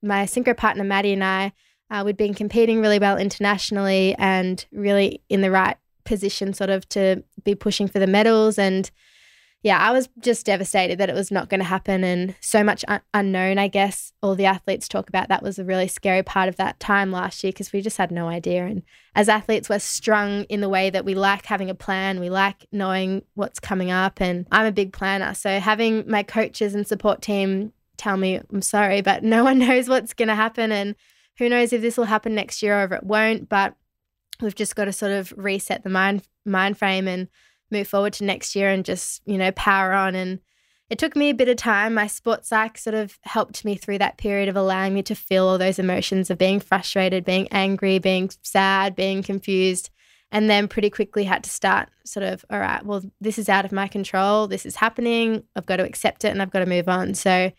My 0.01 0.25
synchro 0.25 0.55
partner, 0.55 0.83
Maddie, 0.83 1.13
and 1.13 1.23
I, 1.23 1.53
uh, 1.89 2.03
we'd 2.05 2.17
been 2.17 2.33
competing 2.33 2.81
really 2.81 2.99
well 2.99 3.17
internationally 3.17 4.15
and 4.17 4.65
really 4.71 5.21
in 5.29 5.41
the 5.41 5.51
right 5.51 5.77
position, 6.03 6.53
sort 6.53 6.69
of 6.69 6.87
to 6.89 7.23
be 7.43 7.55
pushing 7.55 7.87
for 7.87 7.99
the 7.99 8.07
medals. 8.07 8.57
And 8.57 8.89
yeah, 9.61 9.79
I 9.79 9.91
was 9.91 10.09
just 10.19 10.45
devastated 10.45 10.99
that 10.99 11.09
it 11.09 11.15
was 11.15 11.31
not 11.31 11.49
going 11.49 11.59
to 11.59 11.65
happen 11.65 12.03
and 12.03 12.35
so 12.39 12.63
much 12.63 12.85
un- 12.87 13.01
unknown, 13.15 13.57
I 13.57 13.67
guess. 13.67 14.13
All 14.21 14.35
the 14.35 14.45
athletes 14.45 14.87
talk 14.87 15.09
about 15.09 15.29
that 15.29 15.41
was 15.41 15.57
a 15.57 15.65
really 15.65 15.87
scary 15.87 16.21
part 16.21 16.49
of 16.49 16.55
that 16.57 16.79
time 16.79 17.11
last 17.11 17.43
year 17.43 17.51
because 17.51 17.73
we 17.73 17.81
just 17.81 17.97
had 17.97 18.11
no 18.11 18.27
idea. 18.27 18.65
And 18.65 18.83
as 19.15 19.27
athletes, 19.27 19.67
we're 19.67 19.79
strung 19.79 20.43
in 20.43 20.61
the 20.61 20.69
way 20.69 20.91
that 20.91 21.03
we 21.03 21.15
like 21.15 21.47
having 21.47 21.71
a 21.71 21.75
plan, 21.75 22.19
we 22.19 22.29
like 22.29 22.67
knowing 22.71 23.23
what's 23.33 23.59
coming 23.59 23.89
up. 23.89 24.21
And 24.21 24.45
I'm 24.51 24.67
a 24.67 24.71
big 24.71 24.93
planner. 24.93 25.33
So 25.33 25.59
having 25.59 26.07
my 26.07 26.21
coaches 26.21 26.75
and 26.75 26.85
support 26.85 27.23
team 27.23 27.73
tell 27.97 28.17
me, 28.17 28.39
I'm 28.51 28.61
sorry, 28.61 29.01
but 29.01 29.23
no 29.23 29.43
one 29.43 29.57
knows 29.67 29.89
what's 29.89 30.13
going 30.13 30.27
to 30.27 30.35
happen. 30.35 30.71
And 30.71 30.95
who 31.37 31.49
knows 31.49 31.73
if 31.73 31.81
this 31.81 31.97
will 31.97 32.05
happen 32.05 32.35
next 32.35 32.63
year 32.63 32.79
or 32.79 32.85
if 32.85 32.91
it 32.91 33.03
won't. 33.03 33.49
But 33.49 33.75
we've 34.41 34.55
just 34.55 34.75
got 34.75 34.85
to 34.85 34.93
sort 34.93 35.11
of 35.11 35.33
reset 35.37 35.83
the 35.83 35.89
mind 35.89 36.23
mind 36.45 36.77
frame 36.77 37.07
and 37.07 37.27
move 37.71 37.87
forward 37.87 38.13
to 38.13 38.23
next 38.23 38.55
year 38.55 38.69
and 38.69 38.85
just, 38.85 39.21
you 39.25 39.37
know, 39.37 39.51
power 39.51 39.93
on. 39.93 40.15
And 40.15 40.39
it 40.89 40.99
took 40.99 41.15
me 41.15 41.29
a 41.29 41.35
bit 41.35 41.49
of 41.49 41.57
time. 41.57 41.95
My 41.95 42.07
sports 42.07 42.49
psych 42.49 42.77
sort 42.77 42.93
of 42.93 43.17
helped 43.23 43.65
me 43.65 43.75
through 43.75 43.97
that 43.99 44.17
period 44.17 44.49
of 44.49 44.55
allowing 44.55 44.93
me 44.93 45.01
to 45.03 45.15
feel 45.15 45.47
all 45.47 45.57
those 45.57 45.79
emotions 45.79 46.29
of 46.29 46.37
being 46.37 46.59
frustrated, 46.59 47.25
being 47.25 47.47
angry, 47.49 47.97
being 47.97 48.29
sad, 48.43 48.95
being 48.95 49.23
confused. 49.23 49.89
And 50.31 50.49
then 50.49 50.67
pretty 50.67 50.89
quickly 50.89 51.23
had 51.23 51.43
to 51.45 51.49
start 51.49 51.89
sort 52.03 52.25
of, 52.25 52.43
all 52.49 52.59
right, 52.59 52.85
well, 52.85 53.01
this 53.21 53.37
is 53.37 53.47
out 53.47 53.63
of 53.63 53.71
my 53.71 53.87
control. 53.87 54.47
This 54.47 54.65
is 54.65 54.75
happening. 54.75 55.43
I've 55.55 55.65
got 55.65 55.77
to 55.77 55.85
accept 55.85 56.25
it 56.25 56.29
and 56.29 56.41
I've 56.41 56.51
got 56.51 56.59
to 56.59 56.65
move 56.65 56.89
on. 56.89 57.13
So, 57.13 57.51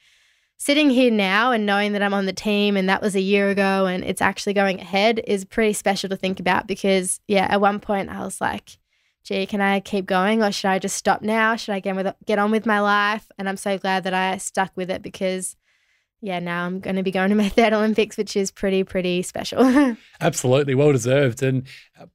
sitting 0.59 0.91
here 0.91 1.11
now 1.11 1.53
and 1.53 1.67
knowing 1.67 1.93
that 1.93 2.03
I'm 2.03 2.15
on 2.15 2.27
the 2.27 2.33
team 2.33 2.77
and 2.77 2.89
that 2.89 3.03
was 3.03 3.15
a 3.15 3.21
year 3.21 3.51
ago 3.51 3.87
and 3.87 4.03
it's 4.05 4.23
actually 4.23 4.55
going 4.55 4.81
ahead 4.81 5.21
is 5.27 5.45
pretty 5.45 5.75
special 5.75 6.09
to 6.09 6.17
think 6.17 6.41
about 6.41 6.67
because, 6.67 7.21
yeah, 7.29 7.47
at 7.51 7.61
one 7.61 7.81
point 7.81 8.09
I 8.09 8.25
was 8.25 8.41
like, 8.41 8.79
gee, 9.23 9.47
can 9.47 9.61
I 9.61 9.81
keep 9.81 10.07
going 10.07 10.43
or 10.43 10.53
should 10.53 10.69
I 10.69 10.79
just 10.79 10.97
stop 10.97 11.21
now? 11.21 11.57
Should 11.57 11.75
I 11.75 11.81
get 11.81 11.97
with 11.97 12.15
get 12.25 12.39
on 12.39 12.51
with 12.51 12.65
my 12.65 12.81
life? 12.81 13.31
And 13.39 13.49
I'm 13.49 13.57
so 13.57 13.77
glad 13.77 14.05
that 14.05 14.15
I 14.15 14.39
stuck 14.39 14.73
with 14.77 14.91
it 14.91 15.03
because 15.03 15.57
yeah, 16.23 16.39
now 16.39 16.65
I'm 16.65 16.81
going 16.81 16.97
to 16.97 17.03
be 17.03 17.11
going 17.11 17.29
to 17.31 17.35
my 17.37 17.49
third 17.49 17.73
Olympics, 17.73 18.17
which 18.17 18.37
is 18.37 18.51
pretty 18.51 18.85
pretty 18.85 19.23
special. 19.23 19.97
Absolutely, 20.21 20.75
well 20.75 20.93
deserved. 20.93 21.43
And 21.43 21.67
uh, 22.01 22.07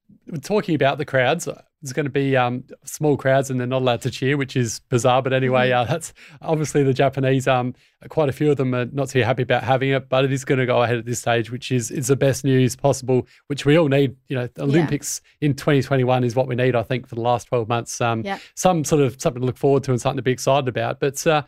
talking 0.42 0.76
about 0.76 0.98
the 0.98 1.06
crowds, 1.06 1.48
there's 1.82 1.94
going 1.94 2.06
to 2.06 2.12
be 2.12 2.38
um, 2.38 2.64
small 2.84 3.18
crowds 3.18 3.50
and 3.50 3.60
they're 3.60 3.68
not 3.68 3.82
allowed 3.82 4.02
to 4.02 4.12
cheer, 4.12 4.38
which 4.38 4.56
is 4.56 4.80
bizarre. 4.90 5.22
But 5.22 5.34
anyway, 5.34 5.70
mm-hmm. 5.70 5.82
uh, 5.82 5.86
that's 5.86 6.14
obviously 6.42 6.84
the 6.84 6.94
Japanese. 6.94 7.48
Um, 7.48 7.74
quite 8.10 8.30
a 8.30 8.32
few 8.32 8.52
of 8.52 8.58
them 8.58 8.76
are 8.76 8.86
not 8.86 9.10
too 9.10 9.24
happy 9.24 9.44
about 9.44 9.64
having 9.64 9.90
it, 9.90 10.08
but 10.08 10.24
it 10.24 10.32
is 10.32 10.46
going 10.46 10.60
to 10.60 10.66
go 10.66 10.84
ahead 10.84 10.98
at 10.98 11.06
this 11.06 11.20
stage, 11.20 11.52
which 11.52 11.72
is 11.72 11.90
is 11.90 12.08
the 12.08 12.16
best 12.16 12.44
news 12.44 12.76
possible, 12.76 13.28
which 13.48 13.66
we 13.66 13.78
all 13.78 13.88
need. 13.88 14.16
You 14.28 14.38
know, 14.38 14.50
Olympics 14.60 15.22
yeah. 15.40 15.48
in 15.48 15.56
2021 15.56 16.24
is 16.24 16.36
what 16.36 16.48
we 16.48 16.56
need, 16.56 16.76
I 16.76 16.84
think, 16.84 17.08
for 17.08 17.16
the 17.16 17.22
last 17.22 17.46
12 17.46 17.68
months. 17.68 18.00
Um, 18.00 18.22
yeah. 18.24 18.38
Some 18.56 18.84
sort 18.84 19.02
of 19.02 19.20
something 19.20 19.42
to 19.42 19.46
look 19.46 19.58
forward 19.58 19.84
to 19.86 19.92
and 19.92 20.00
something 20.00 20.18
to 20.18 20.24
be 20.24 20.32
excited 20.32 20.68
about. 20.68 21.00
But 21.00 21.26
uh, 21.26 21.44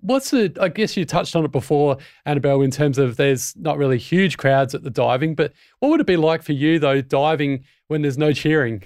What's 0.00 0.30
the, 0.30 0.54
I 0.60 0.68
guess 0.68 0.96
you 0.96 1.04
touched 1.04 1.34
on 1.34 1.44
it 1.44 1.50
before, 1.50 1.96
Anabelle, 2.26 2.64
in 2.64 2.70
terms 2.70 2.98
of 2.98 3.16
there's 3.16 3.56
not 3.56 3.78
really 3.78 3.98
huge 3.98 4.36
crowds 4.36 4.74
at 4.74 4.82
the 4.82 4.90
diving, 4.90 5.34
but 5.34 5.52
what 5.80 5.88
would 5.88 6.00
it 6.00 6.06
be 6.06 6.16
like 6.16 6.42
for 6.42 6.52
you, 6.52 6.78
though, 6.78 7.00
diving 7.00 7.64
when 7.88 8.02
there's 8.02 8.18
no 8.18 8.32
cheering? 8.32 8.84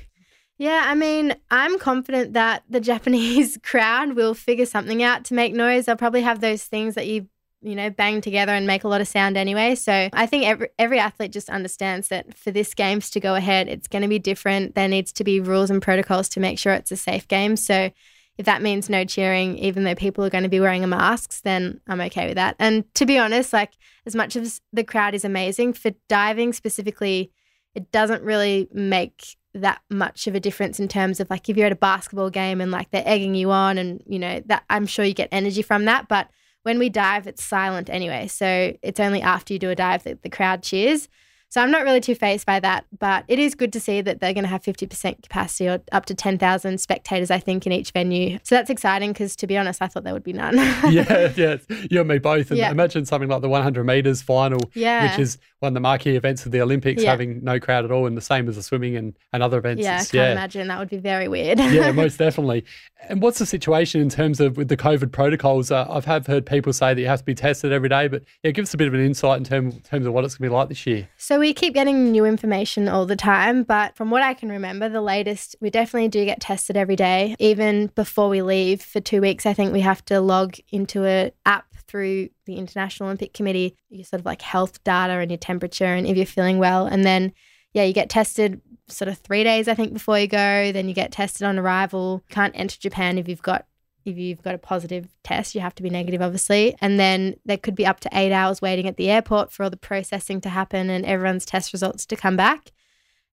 Yeah, 0.58 0.84
I 0.86 0.94
mean, 0.94 1.34
I'm 1.50 1.78
confident 1.78 2.32
that 2.32 2.62
the 2.68 2.80
Japanese 2.80 3.58
crowd 3.62 4.14
will 4.14 4.34
figure 4.34 4.66
something 4.66 5.02
out 5.02 5.24
to 5.26 5.34
make 5.34 5.52
noise. 5.52 5.84
They'll 5.84 5.96
probably 5.96 6.22
have 6.22 6.40
those 6.40 6.64
things 6.64 6.94
that 6.94 7.06
you 7.06 7.28
you 7.62 7.74
know, 7.74 7.90
bang 7.90 8.20
together 8.20 8.52
and 8.52 8.66
make 8.66 8.84
a 8.84 8.88
lot 8.88 9.00
of 9.00 9.08
sound 9.08 9.36
anyway. 9.36 9.74
So 9.74 10.08
I 10.12 10.26
think 10.26 10.44
every 10.46 10.68
every 10.78 10.98
athlete 11.00 11.32
just 11.32 11.50
understands 11.50 12.08
that 12.08 12.36
for 12.36 12.52
this 12.52 12.74
games 12.74 13.10
to 13.10 13.20
go 13.20 13.34
ahead, 13.34 13.68
it's 13.68 13.88
going 13.88 14.02
to 14.02 14.08
be 14.08 14.20
different. 14.20 14.74
There 14.74 14.86
needs 14.86 15.12
to 15.14 15.24
be 15.24 15.40
rules 15.40 15.70
and 15.70 15.82
protocols 15.82 16.28
to 16.30 16.40
make 16.40 16.58
sure 16.58 16.74
it's 16.74 16.92
a 16.92 16.96
safe 16.96 17.26
game. 17.26 17.56
So 17.56 17.90
if 18.38 18.46
that 18.46 18.62
means 18.62 18.88
no 18.88 19.04
cheering, 19.04 19.58
even 19.58 19.84
though 19.84 19.94
people 19.94 20.24
are 20.24 20.30
going 20.30 20.44
to 20.44 20.50
be 20.50 20.60
wearing 20.60 20.86
masks, 20.88 21.40
then 21.40 21.80
I'm 21.88 22.00
okay 22.02 22.26
with 22.28 22.36
that. 22.36 22.54
And 22.58 22.84
to 22.94 23.06
be 23.06 23.18
honest, 23.18 23.52
like 23.52 23.72
as 24.04 24.14
much 24.14 24.36
as 24.36 24.60
the 24.72 24.84
crowd 24.84 25.14
is 25.14 25.24
amazing 25.24 25.72
for 25.72 25.90
diving 26.08 26.52
specifically, 26.52 27.32
it 27.74 27.90
doesn't 27.90 28.22
really 28.22 28.68
make 28.72 29.36
that 29.60 29.80
much 29.90 30.26
of 30.26 30.34
a 30.34 30.40
difference 30.40 30.78
in 30.80 30.88
terms 30.88 31.20
of 31.20 31.28
like 31.30 31.48
if 31.48 31.56
you're 31.56 31.66
at 31.66 31.72
a 31.72 31.76
basketball 31.76 32.30
game 32.30 32.60
and 32.60 32.70
like 32.70 32.90
they're 32.90 33.02
egging 33.06 33.34
you 33.34 33.50
on 33.50 33.78
and 33.78 34.02
you 34.06 34.18
know 34.18 34.40
that 34.46 34.64
I'm 34.70 34.86
sure 34.86 35.04
you 35.04 35.14
get 35.14 35.28
energy 35.32 35.62
from 35.62 35.84
that 35.86 36.08
but 36.08 36.28
when 36.62 36.78
we 36.78 36.88
dive 36.88 37.26
it's 37.26 37.44
silent 37.44 37.88
anyway. 37.88 38.26
So 38.26 38.76
it's 38.82 39.00
only 39.00 39.22
after 39.22 39.52
you 39.52 39.58
do 39.58 39.70
a 39.70 39.74
dive 39.74 40.02
that 40.04 40.22
the 40.22 40.30
crowd 40.30 40.62
cheers 40.62 41.08
So 41.56 41.62
I'm 41.62 41.70
not 41.70 41.84
really 41.84 42.02
too 42.02 42.14
phased 42.14 42.44
by 42.44 42.60
that, 42.60 42.84
but 42.98 43.24
it 43.28 43.38
is 43.38 43.54
good 43.54 43.72
to 43.72 43.80
see 43.80 44.02
that 44.02 44.20
they're 44.20 44.34
going 44.34 44.44
to 44.44 44.48
have 44.50 44.62
50% 44.62 45.22
capacity 45.22 45.66
or 45.68 45.80
up 45.90 46.04
to 46.04 46.14
10,000 46.14 46.78
spectators, 46.78 47.30
I 47.30 47.38
think, 47.38 47.64
in 47.64 47.72
each 47.72 47.92
venue. 47.92 48.38
So 48.42 48.56
that's 48.56 48.68
exciting 48.68 49.14
because, 49.14 49.34
to 49.36 49.46
be 49.46 49.56
honest, 49.56 49.80
I 49.80 49.86
thought 49.86 50.04
there 50.04 50.12
would 50.12 50.22
be 50.22 50.34
none. 50.34 50.54
yeah, 50.90 51.32
yeah, 51.36 51.56
you 51.90 52.00
and 52.00 52.08
me 52.10 52.18
both. 52.18 52.50
And 52.50 52.58
Yeah. 52.58 52.70
imagine 52.70 53.06
something 53.06 53.30
like 53.30 53.40
the 53.40 53.48
100 53.48 53.84
metres 53.84 54.20
final, 54.20 54.60
Yeah. 54.74 55.08
which 55.08 55.18
is 55.18 55.38
one 55.60 55.70
of 55.70 55.74
the 55.74 55.80
marquee 55.80 56.14
events 56.14 56.44
of 56.44 56.52
the 56.52 56.60
Olympics, 56.60 57.02
Yeah. 57.02 57.08
having 57.12 57.42
no 57.42 57.58
crowd 57.58 57.86
at 57.86 57.90
all, 57.90 58.06
and 58.06 58.18
the 58.18 58.20
same 58.20 58.50
as 58.50 58.56
the 58.56 58.62
swimming 58.62 58.94
and, 58.94 59.14
and 59.32 59.42
other 59.42 59.56
events. 59.56 59.82
yeah, 59.82 60.00
I 60.02 60.04
can't 60.04 60.32
imagine. 60.32 60.68
That 60.68 60.78
would 60.78 60.90
be 60.90 60.98
very 60.98 61.26
weird. 61.26 61.58
yeah, 61.58 61.90
most 61.92 62.18
definitely. 62.18 62.66
And 63.08 63.22
what's 63.22 63.38
the 63.38 63.46
situation 63.46 64.02
in 64.02 64.10
terms 64.10 64.40
of 64.40 64.58
with 64.58 64.68
the 64.68 64.76
COVID 64.76 65.10
protocols? 65.10 65.70
Uh, 65.70 65.86
I've 65.88 66.04
have 66.04 66.26
heard 66.26 66.44
people 66.44 66.74
say 66.74 66.92
that 66.92 67.00
you 67.00 67.06
have 67.06 67.20
to 67.20 67.24
be 67.24 67.34
tested 67.34 67.72
every 67.72 67.88
day, 67.88 68.08
but 68.08 68.24
yeah, 68.42 68.50
give 68.50 68.64
us 68.64 68.74
a 68.74 68.76
bit 68.76 68.88
of 68.88 68.92
an 68.94 69.00
insight 69.00 69.38
in 69.38 69.44
term, 69.44 69.72
terms 69.80 70.06
of 70.06 70.12
what 70.12 70.24
it's 70.26 70.34
going 70.36 70.48
to 70.48 70.52
be 70.52 70.54
like 70.54 70.68
this 70.68 70.86
year. 70.86 71.08
So 71.16 71.38
we 71.38 71.45
keep 71.54 71.74
getting 71.74 72.10
new 72.12 72.24
information 72.24 72.88
all 72.88 73.06
the 73.06 73.16
time, 73.16 73.62
but 73.62 73.96
from 73.96 74.10
what 74.10 74.22
I 74.22 74.34
can 74.34 74.48
remember, 74.48 74.88
the 74.88 75.00
latest, 75.00 75.56
we 75.60 75.70
definitely 75.70 76.08
do 76.08 76.24
get 76.24 76.40
tested 76.40 76.76
every 76.76 76.96
day. 76.96 77.36
Even 77.38 77.88
before 77.88 78.28
we 78.28 78.42
leave 78.42 78.82
for 78.82 79.00
two 79.00 79.20
weeks, 79.20 79.46
I 79.46 79.54
think 79.54 79.72
we 79.72 79.80
have 79.80 80.04
to 80.06 80.20
log 80.20 80.56
into 80.70 81.04
an 81.04 81.32
app 81.44 81.66
through 81.86 82.28
the 82.46 82.56
International 82.56 83.08
Olympic 83.08 83.32
Committee, 83.32 83.76
your 83.88 84.04
sort 84.04 84.20
of 84.20 84.26
like 84.26 84.42
health 84.42 84.82
data 84.84 85.14
and 85.14 85.30
your 85.30 85.38
temperature 85.38 85.84
and 85.84 86.06
if 86.06 86.16
you're 86.16 86.26
feeling 86.26 86.58
well. 86.58 86.86
And 86.86 87.04
then, 87.04 87.32
yeah, 87.72 87.84
you 87.84 87.92
get 87.92 88.10
tested 88.10 88.60
sort 88.88 89.08
of 89.08 89.18
three 89.18 89.44
days, 89.44 89.68
I 89.68 89.74
think, 89.74 89.92
before 89.92 90.18
you 90.18 90.26
go. 90.26 90.72
Then 90.72 90.88
you 90.88 90.94
get 90.94 91.12
tested 91.12 91.46
on 91.46 91.58
arrival. 91.58 92.22
Can't 92.28 92.54
enter 92.56 92.78
Japan 92.78 93.18
if 93.18 93.28
you've 93.28 93.42
got 93.42 93.66
if 94.06 94.16
you've 94.16 94.42
got 94.42 94.54
a 94.54 94.58
positive 94.58 95.08
test, 95.24 95.54
you 95.54 95.60
have 95.60 95.74
to 95.74 95.82
be 95.82 95.90
negative, 95.90 96.22
obviously. 96.22 96.76
And 96.80 96.98
then 96.98 97.36
there 97.44 97.58
could 97.58 97.74
be 97.74 97.84
up 97.84 98.00
to 98.00 98.10
eight 98.12 98.32
hours 98.32 98.62
waiting 98.62 98.86
at 98.86 98.96
the 98.96 99.10
airport 99.10 99.52
for 99.52 99.64
all 99.64 99.70
the 99.70 99.76
processing 99.76 100.40
to 100.42 100.48
happen 100.48 100.88
and 100.88 101.04
everyone's 101.04 101.44
test 101.44 101.72
results 101.72 102.06
to 102.06 102.16
come 102.16 102.36
back. 102.36 102.72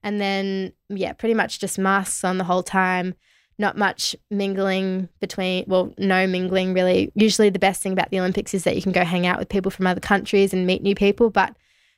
And 0.01 0.19
then, 0.19 0.73
yeah, 0.89 1.13
pretty 1.13 1.35
much 1.35 1.59
just 1.59 1.79
masks 1.79 2.23
on 2.23 2.37
the 2.37 2.43
whole 2.43 2.63
time. 2.63 3.13
Not 3.59 3.77
much 3.77 4.15
mingling 4.31 5.09
between, 5.21 5.65
well, 5.67 5.93
no 5.97 6.25
mingling 6.25 6.73
really. 6.73 7.11
Usually, 7.13 7.51
the 7.51 7.59
best 7.59 7.83
thing 7.83 7.93
about 7.93 8.09
the 8.09 8.19
Olympics 8.19 8.53
is 8.55 8.63
that 8.63 8.75
you 8.75 8.81
can 8.81 8.91
go 8.91 9.05
hang 9.05 9.27
out 9.27 9.37
with 9.37 9.47
people 9.47 9.69
from 9.69 9.85
other 9.85 10.01
countries 10.01 10.53
and 10.53 10.65
meet 10.65 10.81
new 10.81 10.95
people. 10.95 11.29
But 11.29 11.55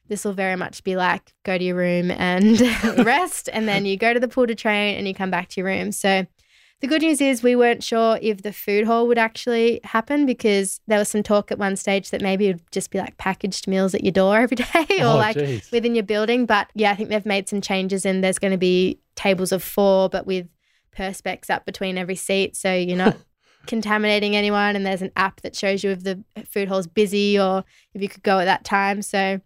this 0.07 0.25
will 0.25 0.33
very 0.33 0.57
much 0.57 0.83
be 0.83 0.97
like 0.97 1.33
go 1.43 1.57
to 1.57 1.63
your 1.63 1.77
room 1.77 2.11
and 2.11 2.59
rest, 3.05 3.49
and 3.53 3.67
then 3.69 3.85
you 3.85 3.95
go 3.95 4.13
to 4.13 4.19
the 4.19 4.27
pool 4.27 4.47
to 4.47 4.53
train 4.53 4.97
and 4.97 5.07
you 5.07 5.13
come 5.13 5.31
back 5.31 5.47
to 5.49 5.61
your 5.61 5.67
room. 5.67 5.93
So, 5.93 6.27
the 6.81 6.87
good 6.87 7.01
news 7.01 7.21
is 7.21 7.41
we 7.41 7.55
weren't 7.55 7.83
sure 7.83 8.19
if 8.21 8.41
the 8.43 8.51
food 8.51 8.85
hall 8.85 9.07
would 9.07 9.17
actually 9.17 9.79
happen 9.83 10.25
because 10.25 10.81
there 10.87 10.99
was 10.99 11.07
some 11.09 11.23
talk 11.23 11.51
at 11.51 11.57
one 11.57 11.75
stage 11.75 12.09
that 12.11 12.21
maybe 12.21 12.47
it 12.47 12.53
would 12.55 12.71
just 12.71 12.91
be 12.91 12.99
like 12.99 13.17
packaged 13.17 13.67
meals 13.67 13.95
at 13.95 14.03
your 14.03 14.11
door 14.11 14.37
every 14.41 14.55
day 14.55 14.65
oh, 14.75 14.85
or 14.99 15.05
Oh, 15.13 15.15
like 15.15 15.37
geez. 15.37 15.71
within 15.71 15.95
your 15.95 16.03
building. 16.03 16.45
But 16.45 16.69
yeah, 16.75 16.91
I 16.91 16.95
think 16.95 17.09
they've 17.09 17.25
made 17.25 17.47
some 17.49 17.61
changes 17.61 18.05
and 18.05 18.23
there's 18.23 18.39
going 18.39 18.51
to 18.51 18.57
be 18.57 18.99
tables 19.15 19.51
of 19.51 19.63
four, 19.63 20.09
but 20.09 20.25
with 20.27 20.47
perspex 20.95 21.49
up 21.49 21.65
between 21.65 21.97
every 21.97 22.15
seat. 22.15 22.55
So 22.55 22.73
you're 22.73 22.97
not 22.97 23.17
contaminating 23.67 24.35
anyone. 24.35 24.75
And 24.75 24.85
there's 24.85 25.01
an 25.01 25.11
app 25.15 25.41
that 25.41 25.55
shows 25.55 25.83
you 25.83 25.91
if 25.91 26.03
the 26.03 26.23
food 26.45 26.67
hall's 26.67 26.87
busy 26.87 27.39
or 27.39 27.63
if 27.93 28.01
you 28.01 28.09
could 28.09 28.23
go 28.23 28.39
at 28.39 28.45
that 28.45 28.63
time. 28.63 29.01
So 29.01 29.39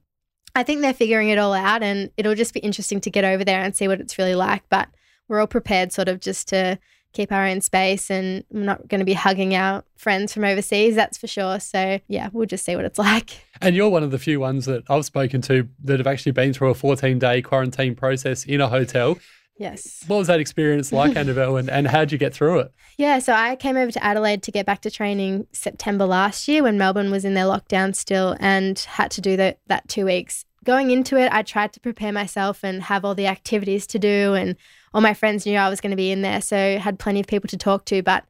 I 0.56 0.64
think 0.64 0.82
they're 0.82 0.94
figuring 0.94 1.30
it 1.30 1.38
all 1.38 1.54
out 1.54 1.84
and 1.84 2.12
it'll 2.18 2.36
just 2.36 2.54
be 2.54 2.60
interesting 2.60 3.00
to 3.02 3.10
get 3.12 3.24
over 3.24 3.46
there 3.46 3.62
and 3.62 3.76
see 3.76 3.88
what 3.88 4.02
it's 4.02 4.18
really 4.18 4.36
like. 4.36 4.64
But 4.70 4.90
we're 5.28 5.40
all 5.40 5.48
prepared 5.48 5.92
sort 5.94 6.10
of 6.10 6.20
just 6.20 6.48
to 6.50 6.80
keep 7.14 7.32
our 7.32 7.46
own 7.46 7.62
space 7.62 8.12
and 8.12 8.44
we're 8.52 8.62
not 8.62 8.88
going 8.88 9.00
to 9.00 9.06
be 9.06 9.14
hugging 9.14 9.56
our 9.56 9.84
friends 9.98 10.34
from 10.34 10.44
overseas, 10.44 10.96
that's 10.96 11.18
for 11.18 11.28
sure. 11.28 11.60
So 11.60 12.00
yeah, 12.08 12.30
we'll 12.32 12.46
just 12.46 12.66
see 12.66 12.76
what 12.76 12.86
it's 12.86 13.00
like. 13.00 13.46
And 13.62 13.76
you're 13.76 13.90
one 13.90 14.04
of 14.04 14.12
the 14.12 14.20
few 14.20 14.40
ones 14.40 14.66
that 14.66 14.84
I've 14.90 15.06
spoken 15.06 15.42
to 15.44 15.68
that 15.84 16.00
have 16.00 16.08
actually 16.08 16.34
been 16.34 16.54
through 16.54 16.70
a 16.70 16.76
14 16.76 17.20
day 17.20 17.42
quarantine 17.42 17.96
process 17.96 18.46
in 18.46 18.62
a 18.62 18.68
hotel. 18.68 19.18
Yes. 19.58 20.06
What 20.08 20.18
was 20.18 20.28
that 20.28 20.40
experience 20.40 20.94
like, 20.94 21.12
Anabelle, 21.18 21.60
and, 21.60 21.70
and 21.70 21.86
how'd 21.86 22.14
you 22.14 22.18
get 22.18 22.34
through 22.34 22.60
it? 22.60 22.74
Yeah, 22.98 23.20
so 23.20 23.34
I 23.34 23.58
came 23.58 23.76
over 23.76 23.92
to 23.92 24.04
Adelaide 24.04 24.42
to 24.44 24.52
get 24.52 24.66
back 24.66 24.82
to 24.82 24.92
training 24.92 25.48
September 25.52 26.06
last 26.06 26.48
year 26.48 26.64
when 26.64 26.78
Melbourne 26.78 27.12
was 27.12 27.26
in 27.26 27.34
their 27.34 27.44
lockdown 27.44 27.94
still 27.94 28.38
and 28.40 28.80
had 28.80 29.12
to 29.12 29.22
do 29.22 29.36
the, 29.36 29.58
that 29.68 29.88
two 29.90 30.06
weeks. 30.06 30.46
Going 30.64 30.92
into 30.92 31.18
it, 31.18 31.32
I 31.34 31.42
tried 31.42 31.74
to 31.74 31.80
prepare 31.82 32.14
myself 32.14 32.64
and 32.64 32.84
have 32.84 33.04
all 33.04 33.16
the 33.16 33.28
activities 33.28 33.86
to 33.88 34.00
do, 34.00 34.34
and 34.34 34.56
all 34.94 35.02
my 35.02 35.14
friends 35.14 35.46
knew 35.46 35.58
I 35.58 35.70
was 35.70 35.82
going 35.82 35.92
to 35.92 35.98
be 35.98 36.12
in 36.12 36.22
there, 36.22 36.42
so 36.42 36.78
had 36.78 37.00
plenty 37.00 37.20
of 37.20 37.28
people 37.28 37.48
to 37.50 37.58
talk 37.58 37.86
to. 37.86 38.02
But 38.02 38.26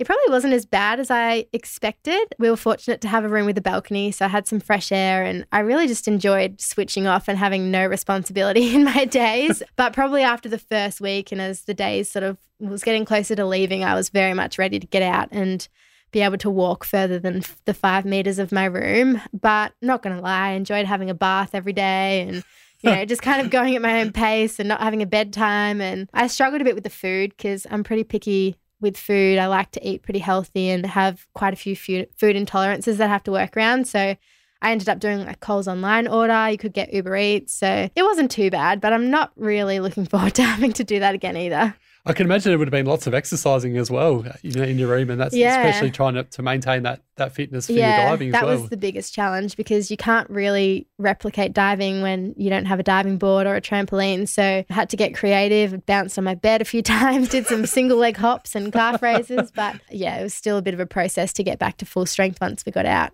it 0.00 0.06
probably 0.06 0.30
wasn't 0.30 0.54
as 0.54 0.64
bad 0.64 0.98
as 0.98 1.10
I 1.10 1.44
expected. 1.52 2.34
We 2.38 2.48
were 2.48 2.56
fortunate 2.56 3.02
to 3.02 3.08
have 3.08 3.22
a 3.22 3.28
room 3.28 3.44
with 3.44 3.58
a 3.58 3.62
balcony, 3.62 4.10
so 4.10 4.24
I 4.24 4.28
had 4.28 4.48
some 4.48 4.58
fresh 4.58 4.90
air, 4.90 5.24
and 5.24 5.46
I 5.52 5.60
really 5.60 5.86
just 5.86 6.08
enjoyed 6.08 6.58
switching 6.60 7.06
off 7.06 7.28
and 7.28 7.38
having 7.38 7.70
no 7.70 7.86
responsibility 7.86 8.74
in 8.74 8.84
my 8.84 9.04
days. 9.04 9.62
but 9.76 9.92
probably 9.92 10.22
after 10.22 10.48
the 10.48 10.58
first 10.58 11.02
week, 11.02 11.32
and 11.32 11.40
as 11.40 11.62
the 11.62 11.74
days 11.74 12.10
sort 12.10 12.22
of 12.22 12.38
was 12.58 12.82
getting 12.82 13.04
closer 13.04 13.36
to 13.36 13.44
leaving, 13.44 13.84
I 13.84 13.94
was 13.94 14.08
very 14.08 14.32
much 14.32 14.58
ready 14.58 14.80
to 14.80 14.86
get 14.86 15.02
out 15.02 15.28
and 15.32 15.68
be 16.12 16.22
able 16.22 16.38
to 16.38 16.50
walk 16.50 16.84
further 16.84 17.18
than 17.18 17.42
the 17.66 17.74
five 17.74 18.06
meters 18.06 18.38
of 18.38 18.52
my 18.52 18.64
room. 18.64 19.20
But 19.38 19.74
not 19.82 20.02
going 20.02 20.16
to 20.16 20.22
lie, 20.22 20.48
I 20.48 20.52
enjoyed 20.52 20.86
having 20.86 21.10
a 21.10 21.14
bath 21.14 21.54
every 21.54 21.74
day 21.74 22.22
and 22.22 22.42
you 22.82 22.90
know, 22.90 23.04
just 23.04 23.22
kind 23.22 23.40
of 23.40 23.50
going 23.50 23.76
at 23.76 23.82
my 23.82 24.00
own 24.00 24.12
pace 24.12 24.58
and 24.58 24.68
not 24.68 24.80
having 24.80 25.02
a 25.02 25.06
bedtime. 25.06 25.80
And 25.80 26.08
I 26.12 26.26
struggled 26.26 26.60
a 26.60 26.64
bit 26.64 26.74
with 26.74 26.84
the 26.84 26.90
food 26.90 27.30
because 27.36 27.66
I'm 27.70 27.84
pretty 27.84 28.04
picky 28.04 28.56
with 28.80 28.96
food. 28.96 29.38
I 29.38 29.46
like 29.46 29.70
to 29.72 29.86
eat 29.86 30.02
pretty 30.02 30.20
healthy 30.20 30.70
and 30.70 30.86
have 30.86 31.26
quite 31.34 31.52
a 31.52 31.56
few 31.56 31.76
food, 31.76 32.08
intolerances 32.20 32.96
that 32.96 33.08
I 33.08 33.12
have 33.12 33.24
to 33.24 33.32
work 33.32 33.56
around. 33.56 33.86
So 33.86 34.16
I 34.62 34.72
ended 34.72 34.88
up 34.88 35.00
doing 35.00 35.26
like 35.26 35.40
Coles 35.40 35.68
online 35.68 36.06
order. 36.06 36.48
You 36.50 36.58
could 36.58 36.72
get 36.72 36.92
Uber 36.92 37.16
Eats. 37.16 37.52
So 37.52 37.88
it 37.94 38.02
wasn't 38.02 38.30
too 38.30 38.50
bad, 38.50 38.80
but 38.80 38.92
I'm 38.92 39.10
not 39.10 39.32
really 39.36 39.80
looking 39.80 40.06
forward 40.06 40.34
to 40.36 40.42
having 40.44 40.72
to 40.74 40.84
do 40.84 41.00
that 41.00 41.14
again 41.14 41.36
either. 41.36 41.74
I 42.06 42.14
can 42.14 42.26
imagine 42.26 42.52
it 42.52 42.56
would 42.56 42.68
have 42.68 42.72
been 42.72 42.86
lots 42.86 43.06
of 43.06 43.12
exercising 43.12 43.76
as 43.76 43.90
well, 43.90 44.24
you 44.42 44.52
know, 44.52 44.62
in 44.62 44.78
your 44.78 44.88
room, 44.88 45.10
and 45.10 45.20
that's 45.20 45.34
Yeah. 45.34 45.60
especially 45.60 45.90
trying 45.90 46.14
to, 46.14 46.24
to 46.24 46.42
maintain 46.42 46.82
that 46.84 47.02
that 47.16 47.32
fitness 47.34 47.66
for 47.66 47.72
yeah, 47.72 48.00
your 48.00 48.10
diving 48.10 48.30
that 48.30 48.38
as 48.38 48.42
well. 48.44 48.54
That 48.56 48.60
was 48.62 48.70
the 48.70 48.76
biggest 48.78 49.14
challenge 49.14 49.56
because 49.56 49.90
you 49.90 49.98
can't 49.98 50.28
really 50.30 50.86
replicate 50.96 51.52
diving 51.52 52.00
when 52.00 52.34
you 52.38 52.48
don't 52.48 52.64
have 52.64 52.80
a 52.80 52.82
diving 52.82 53.18
board 53.18 53.46
or 53.46 53.54
a 53.54 53.60
trampoline. 53.60 54.26
So 54.26 54.42
I 54.42 54.64
had 54.70 54.88
to 54.90 54.96
get 54.96 55.14
creative, 55.14 55.84
bounced 55.84 56.16
on 56.16 56.24
my 56.24 56.34
bed 56.34 56.62
a 56.62 56.64
few 56.64 56.82
times, 56.82 57.28
did 57.28 57.46
some 57.46 57.66
single 57.66 57.98
leg 57.98 58.16
hops 58.16 58.54
and 58.54 58.72
calf 58.72 59.02
raises. 59.02 59.50
But 59.50 59.76
yeah, 59.90 60.18
it 60.18 60.22
was 60.22 60.32
still 60.34 60.56
a 60.56 60.62
bit 60.62 60.72
of 60.72 60.80
a 60.80 60.86
process 60.86 61.32
to 61.34 61.44
get 61.44 61.58
back 61.58 61.76
to 61.78 61.84
full 61.84 62.06
strength 62.06 62.40
once 62.40 62.64
we 62.64 62.72
got 62.72 62.86
out. 62.86 63.10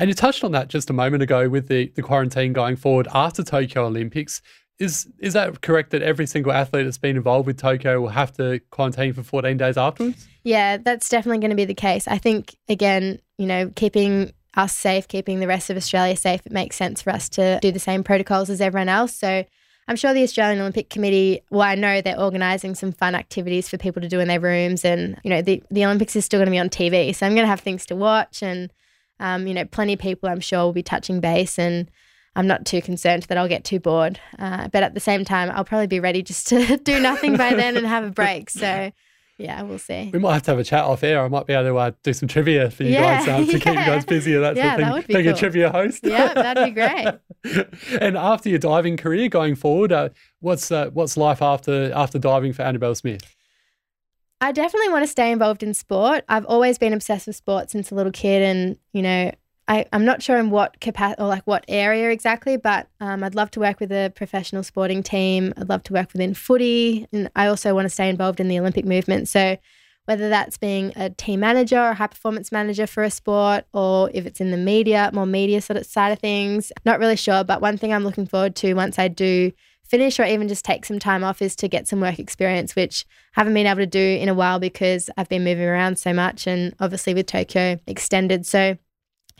And 0.00 0.10
you 0.10 0.14
touched 0.14 0.42
on 0.42 0.50
that 0.52 0.66
just 0.66 0.90
a 0.90 0.92
moment 0.92 1.22
ago 1.22 1.48
with 1.48 1.68
the, 1.68 1.92
the 1.94 2.02
quarantine 2.02 2.52
going 2.52 2.74
forward 2.74 3.06
after 3.14 3.44
Tokyo 3.44 3.86
Olympics. 3.86 4.42
Is 4.78 5.08
is 5.18 5.34
that 5.34 5.60
correct 5.60 5.90
that 5.90 6.02
every 6.02 6.26
single 6.26 6.52
athlete 6.52 6.84
that's 6.84 6.98
been 6.98 7.16
involved 7.16 7.46
with 7.46 7.58
Tokyo 7.58 8.00
will 8.00 8.08
have 8.08 8.32
to 8.38 8.60
quarantine 8.70 9.12
for 9.12 9.22
14 9.22 9.56
days 9.56 9.76
afterwards? 9.76 10.26
Yeah, 10.42 10.78
that's 10.78 11.08
definitely 11.08 11.38
going 11.38 11.50
to 11.50 11.56
be 11.56 11.64
the 11.64 11.74
case. 11.74 12.08
I 12.08 12.18
think, 12.18 12.56
again, 12.68 13.20
you 13.38 13.46
know, 13.46 13.70
keeping 13.76 14.32
us 14.56 14.76
safe, 14.76 15.08
keeping 15.08 15.40
the 15.40 15.46
rest 15.46 15.70
of 15.70 15.76
Australia 15.76 16.16
safe, 16.16 16.44
it 16.44 16.52
makes 16.52 16.76
sense 16.76 17.02
for 17.02 17.10
us 17.10 17.28
to 17.30 17.58
do 17.60 17.72
the 17.72 17.78
same 17.78 18.04
protocols 18.04 18.50
as 18.50 18.60
everyone 18.60 18.88
else. 18.88 19.14
So 19.14 19.44
I'm 19.86 19.96
sure 19.96 20.14
the 20.14 20.22
Australian 20.22 20.60
Olympic 20.60 20.90
Committee, 20.90 21.40
well, 21.50 21.62
I 21.62 21.74
know 21.74 22.00
they're 22.00 22.18
organising 22.18 22.74
some 22.74 22.92
fun 22.92 23.14
activities 23.14 23.68
for 23.68 23.76
people 23.76 24.00
to 24.02 24.08
do 24.08 24.20
in 24.20 24.28
their 24.28 24.40
rooms. 24.40 24.84
And, 24.84 25.18
you 25.22 25.30
know, 25.30 25.42
the, 25.42 25.62
the 25.70 25.84
Olympics 25.84 26.16
is 26.16 26.24
still 26.24 26.38
going 26.38 26.46
to 26.46 26.50
be 26.50 26.58
on 26.58 26.70
TV. 26.70 27.14
So 27.14 27.26
I'm 27.26 27.34
going 27.34 27.44
to 27.44 27.50
have 27.50 27.60
things 27.60 27.84
to 27.86 27.96
watch. 27.96 28.42
And, 28.42 28.72
um, 29.20 29.46
you 29.46 29.54
know, 29.54 29.64
plenty 29.66 29.92
of 29.94 29.98
people 29.98 30.28
I'm 30.28 30.40
sure 30.40 30.60
will 30.60 30.72
be 30.72 30.82
touching 30.82 31.20
base. 31.20 31.58
And 31.58 31.90
I'm 32.36 32.46
not 32.46 32.64
too 32.66 32.82
concerned 32.82 33.24
that 33.24 33.38
I'll 33.38 33.48
get 33.48 33.64
too 33.64 33.78
bored. 33.80 34.18
Uh, 34.38 34.68
but 34.68 34.82
at 34.82 34.94
the 34.94 35.00
same 35.00 35.24
time, 35.24 35.50
I'll 35.52 35.64
probably 35.64 35.86
be 35.86 36.00
ready 36.00 36.22
just 36.22 36.48
to 36.48 36.76
do 36.82 37.00
nothing 37.00 37.36
by 37.36 37.54
then 37.54 37.76
and 37.76 37.86
have 37.86 38.04
a 38.04 38.10
break. 38.10 38.50
So, 38.50 38.90
yeah, 39.38 39.62
we'll 39.62 39.78
see. 39.78 40.10
We 40.12 40.18
might 40.18 40.34
have 40.34 40.42
to 40.44 40.50
have 40.52 40.58
a 40.60 40.64
chat 40.64 40.84
off 40.84 41.02
air. 41.04 41.22
I 41.24 41.28
might 41.28 41.46
be 41.46 41.52
able 41.52 41.64
to 41.70 41.76
uh, 41.76 41.90
do 42.02 42.12
some 42.12 42.28
trivia 42.28 42.70
for 42.70 42.82
you 42.82 42.92
Yeah, 42.92 43.24
guys 43.24 43.28
um, 43.28 43.46
to 43.46 43.52
keep 43.52 43.66
you 43.66 43.74
guys 43.74 44.04
busy 44.04 44.34
and 44.34 44.44
that 44.44 44.56
Yeah, 44.56 44.76
that 44.76 44.84
thing. 44.84 44.92
would 44.92 45.06
be 45.06 45.14
a 45.14 45.22
cool. 45.24 45.34
trivia 45.34 45.70
host. 45.70 46.00
Yeah, 46.04 46.34
that'd 46.34 46.64
be 46.64 46.70
great. 46.72 47.18
and 48.00 48.16
after 48.16 48.48
your 48.48 48.58
diving 48.58 48.96
career 48.96 49.28
going 49.28 49.54
forward, 49.54 49.92
uh, 49.92 50.08
what's 50.40 50.70
uh, 50.72 50.90
what's 50.90 51.16
life 51.16 51.42
after 51.42 51.92
after 51.92 52.18
diving 52.18 52.52
for 52.52 52.62
Anabelle 52.62 52.96
Smith? 52.96 53.22
I 54.40 54.52
definitely 54.52 54.90
want 54.90 55.04
to 55.04 55.08
stay 55.08 55.32
involved 55.32 55.62
in 55.62 55.72
sport. 55.72 56.24
I've 56.28 56.44
always 56.46 56.76
been 56.78 56.92
obsessed 56.92 57.26
with 57.26 57.36
sport 57.36 57.70
since 57.70 57.90
a 57.90 57.94
little 57.94 58.12
kid, 58.12 58.42
and 58.42 58.76
you 58.92 59.02
know, 59.02 59.32
I, 59.66 59.86
I'm 59.92 60.04
not 60.04 60.22
sure 60.22 60.36
in 60.36 60.50
what 60.50 60.80
capacity 60.80 61.22
or 61.22 61.26
like 61.26 61.46
what 61.46 61.64
area 61.68 62.10
exactly, 62.10 62.56
but 62.56 62.86
um, 63.00 63.24
I'd 63.24 63.34
love 63.34 63.50
to 63.52 63.60
work 63.60 63.80
with 63.80 63.90
a 63.92 64.12
professional 64.14 64.62
sporting 64.62 65.02
team. 65.02 65.54
I'd 65.56 65.68
love 65.68 65.82
to 65.84 65.94
work 65.94 66.12
within 66.12 66.34
footy, 66.34 67.06
and 67.12 67.30
I 67.34 67.46
also 67.46 67.74
want 67.74 67.86
to 67.86 67.90
stay 67.90 68.08
involved 68.08 68.40
in 68.40 68.48
the 68.48 68.58
Olympic 68.58 68.84
movement. 68.84 69.28
So, 69.28 69.56
whether 70.04 70.28
that's 70.28 70.58
being 70.58 70.92
a 70.96 71.08
team 71.08 71.40
manager 71.40 71.78
or 71.78 71.90
a 71.90 71.94
high 71.94 72.08
performance 72.08 72.52
manager 72.52 72.86
for 72.86 73.02
a 73.02 73.10
sport, 73.10 73.64
or 73.72 74.10
if 74.12 74.26
it's 74.26 74.40
in 74.40 74.50
the 74.50 74.58
media, 74.58 75.10
more 75.14 75.24
media 75.24 75.62
sort 75.62 75.78
of 75.78 75.86
side 75.86 76.12
of 76.12 76.18
things, 76.18 76.70
not 76.84 76.98
really 76.98 77.16
sure. 77.16 77.42
But 77.42 77.62
one 77.62 77.78
thing 77.78 77.90
I'm 77.92 78.04
looking 78.04 78.26
forward 78.26 78.54
to 78.56 78.74
once 78.74 78.98
I 78.98 79.08
do 79.08 79.50
finish 79.84 80.20
or 80.20 80.24
even 80.24 80.48
just 80.48 80.64
take 80.64 80.84
some 80.84 80.98
time 80.98 81.24
off 81.24 81.40
is 81.40 81.56
to 81.56 81.68
get 81.68 81.88
some 81.88 82.00
work 82.00 82.18
experience, 82.18 82.76
which 82.76 83.06
I 83.34 83.40
haven't 83.40 83.54
been 83.54 83.66
able 83.66 83.78
to 83.78 83.86
do 83.86 83.98
in 83.98 84.28
a 84.28 84.34
while 84.34 84.58
because 84.58 85.08
I've 85.16 85.28
been 85.28 85.44
moving 85.44 85.64
around 85.64 85.98
so 85.98 86.12
much 86.12 86.46
and 86.46 86.74
obviously 86.80 87.14
with 87.14 87.26
Tokyo 87.26 87.78
extended. 87.86 88.44
So 88.44 88.76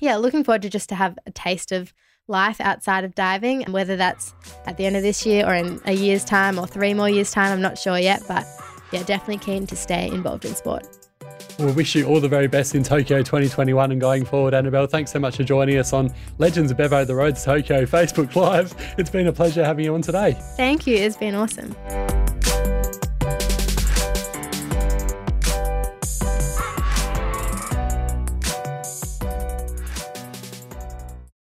yeah, 0.05 0.17
looking 0.17 0.45
forward 0.45 0.63
to 0.63 0.69
just 0.69 0.91
to 0.91 0.95
have 0.95 1.19
a 1.27 1.31
taste 1.31 1.73
of 1.73 1.95
life 2.29 2.61
outside 2.61 3.05
of 3.05 3.15
diving, 3.15 3.65
and 3.65 3.73
whether 3.73 3.97
that's 3.97 4.35
at 4.67 4.77
the 4.77 4.85
end 4.85 4.97
of 4.97 5.03
this 5.03 5.25
year 5.25 5.47
or 5.47 5.55
in 5.55 5.81
a 5.87 5.93
year's 5.93 6.25
time 6.25 6.59
or 6.59 6.67
three 6.67 6.93
more 6.93 7.09
years' 7.09 7.31
time, 7.31 7.53
I'm 7.53 7.63
not 7.63 7.79
sure 7.79 7.99
yet. 7.99 8.23
But 8.29 8.47
yeah, 8.93 9.03
definitely 9.03 9.39
keen 9.39 9.67
to 9.67 9.77
stay 9.77 10.09
involved 10.09 10.45
in 10.45 10.55
sport. 10.55 10.87
We 11.59 11.73
wish 11.73 11.95
you 11.95 12.07
all 12.07 12.21
the 12.21 12.29
very 12.29 12.49
best 12.49 12.75
in 12.75 12.83
Tokyo 12.83 13.19
2021 13.19 13.93
and 13.93 14.01
going 14.01 14.25
forward, 14.25 14.55
Anabelle. 14.55 14.91
Thanks 14.91 15.13
so 15.13 15.21
much 15.21 15.37
for 15.37 15.45
joining 15.45 15.79
us 15.79 15.93
on 15.93 16.13
Legends 16.39 16.71
of 16.71 16.77
Bevo 16.77 17.05
the 17.05 17.15
Road 17.15 17.37
to 17.37 17.43
Tokyo 17.43 17.87
Facebook 17.87 18.35
Live. 18.35 18.75
It's 18.99 19.11
been 19.11 19.29
a 19.29 19.33
pleasure 19.33 19.65
having 19.65 19.85
you 19.85 19.95
on 19.95 20.03
today. 20.03 20.37
Thank 20.57 20.87
you. 20.87 20.97
It's 20.97 21.17
been 21.17 21.35
awesome. 21.35 21.75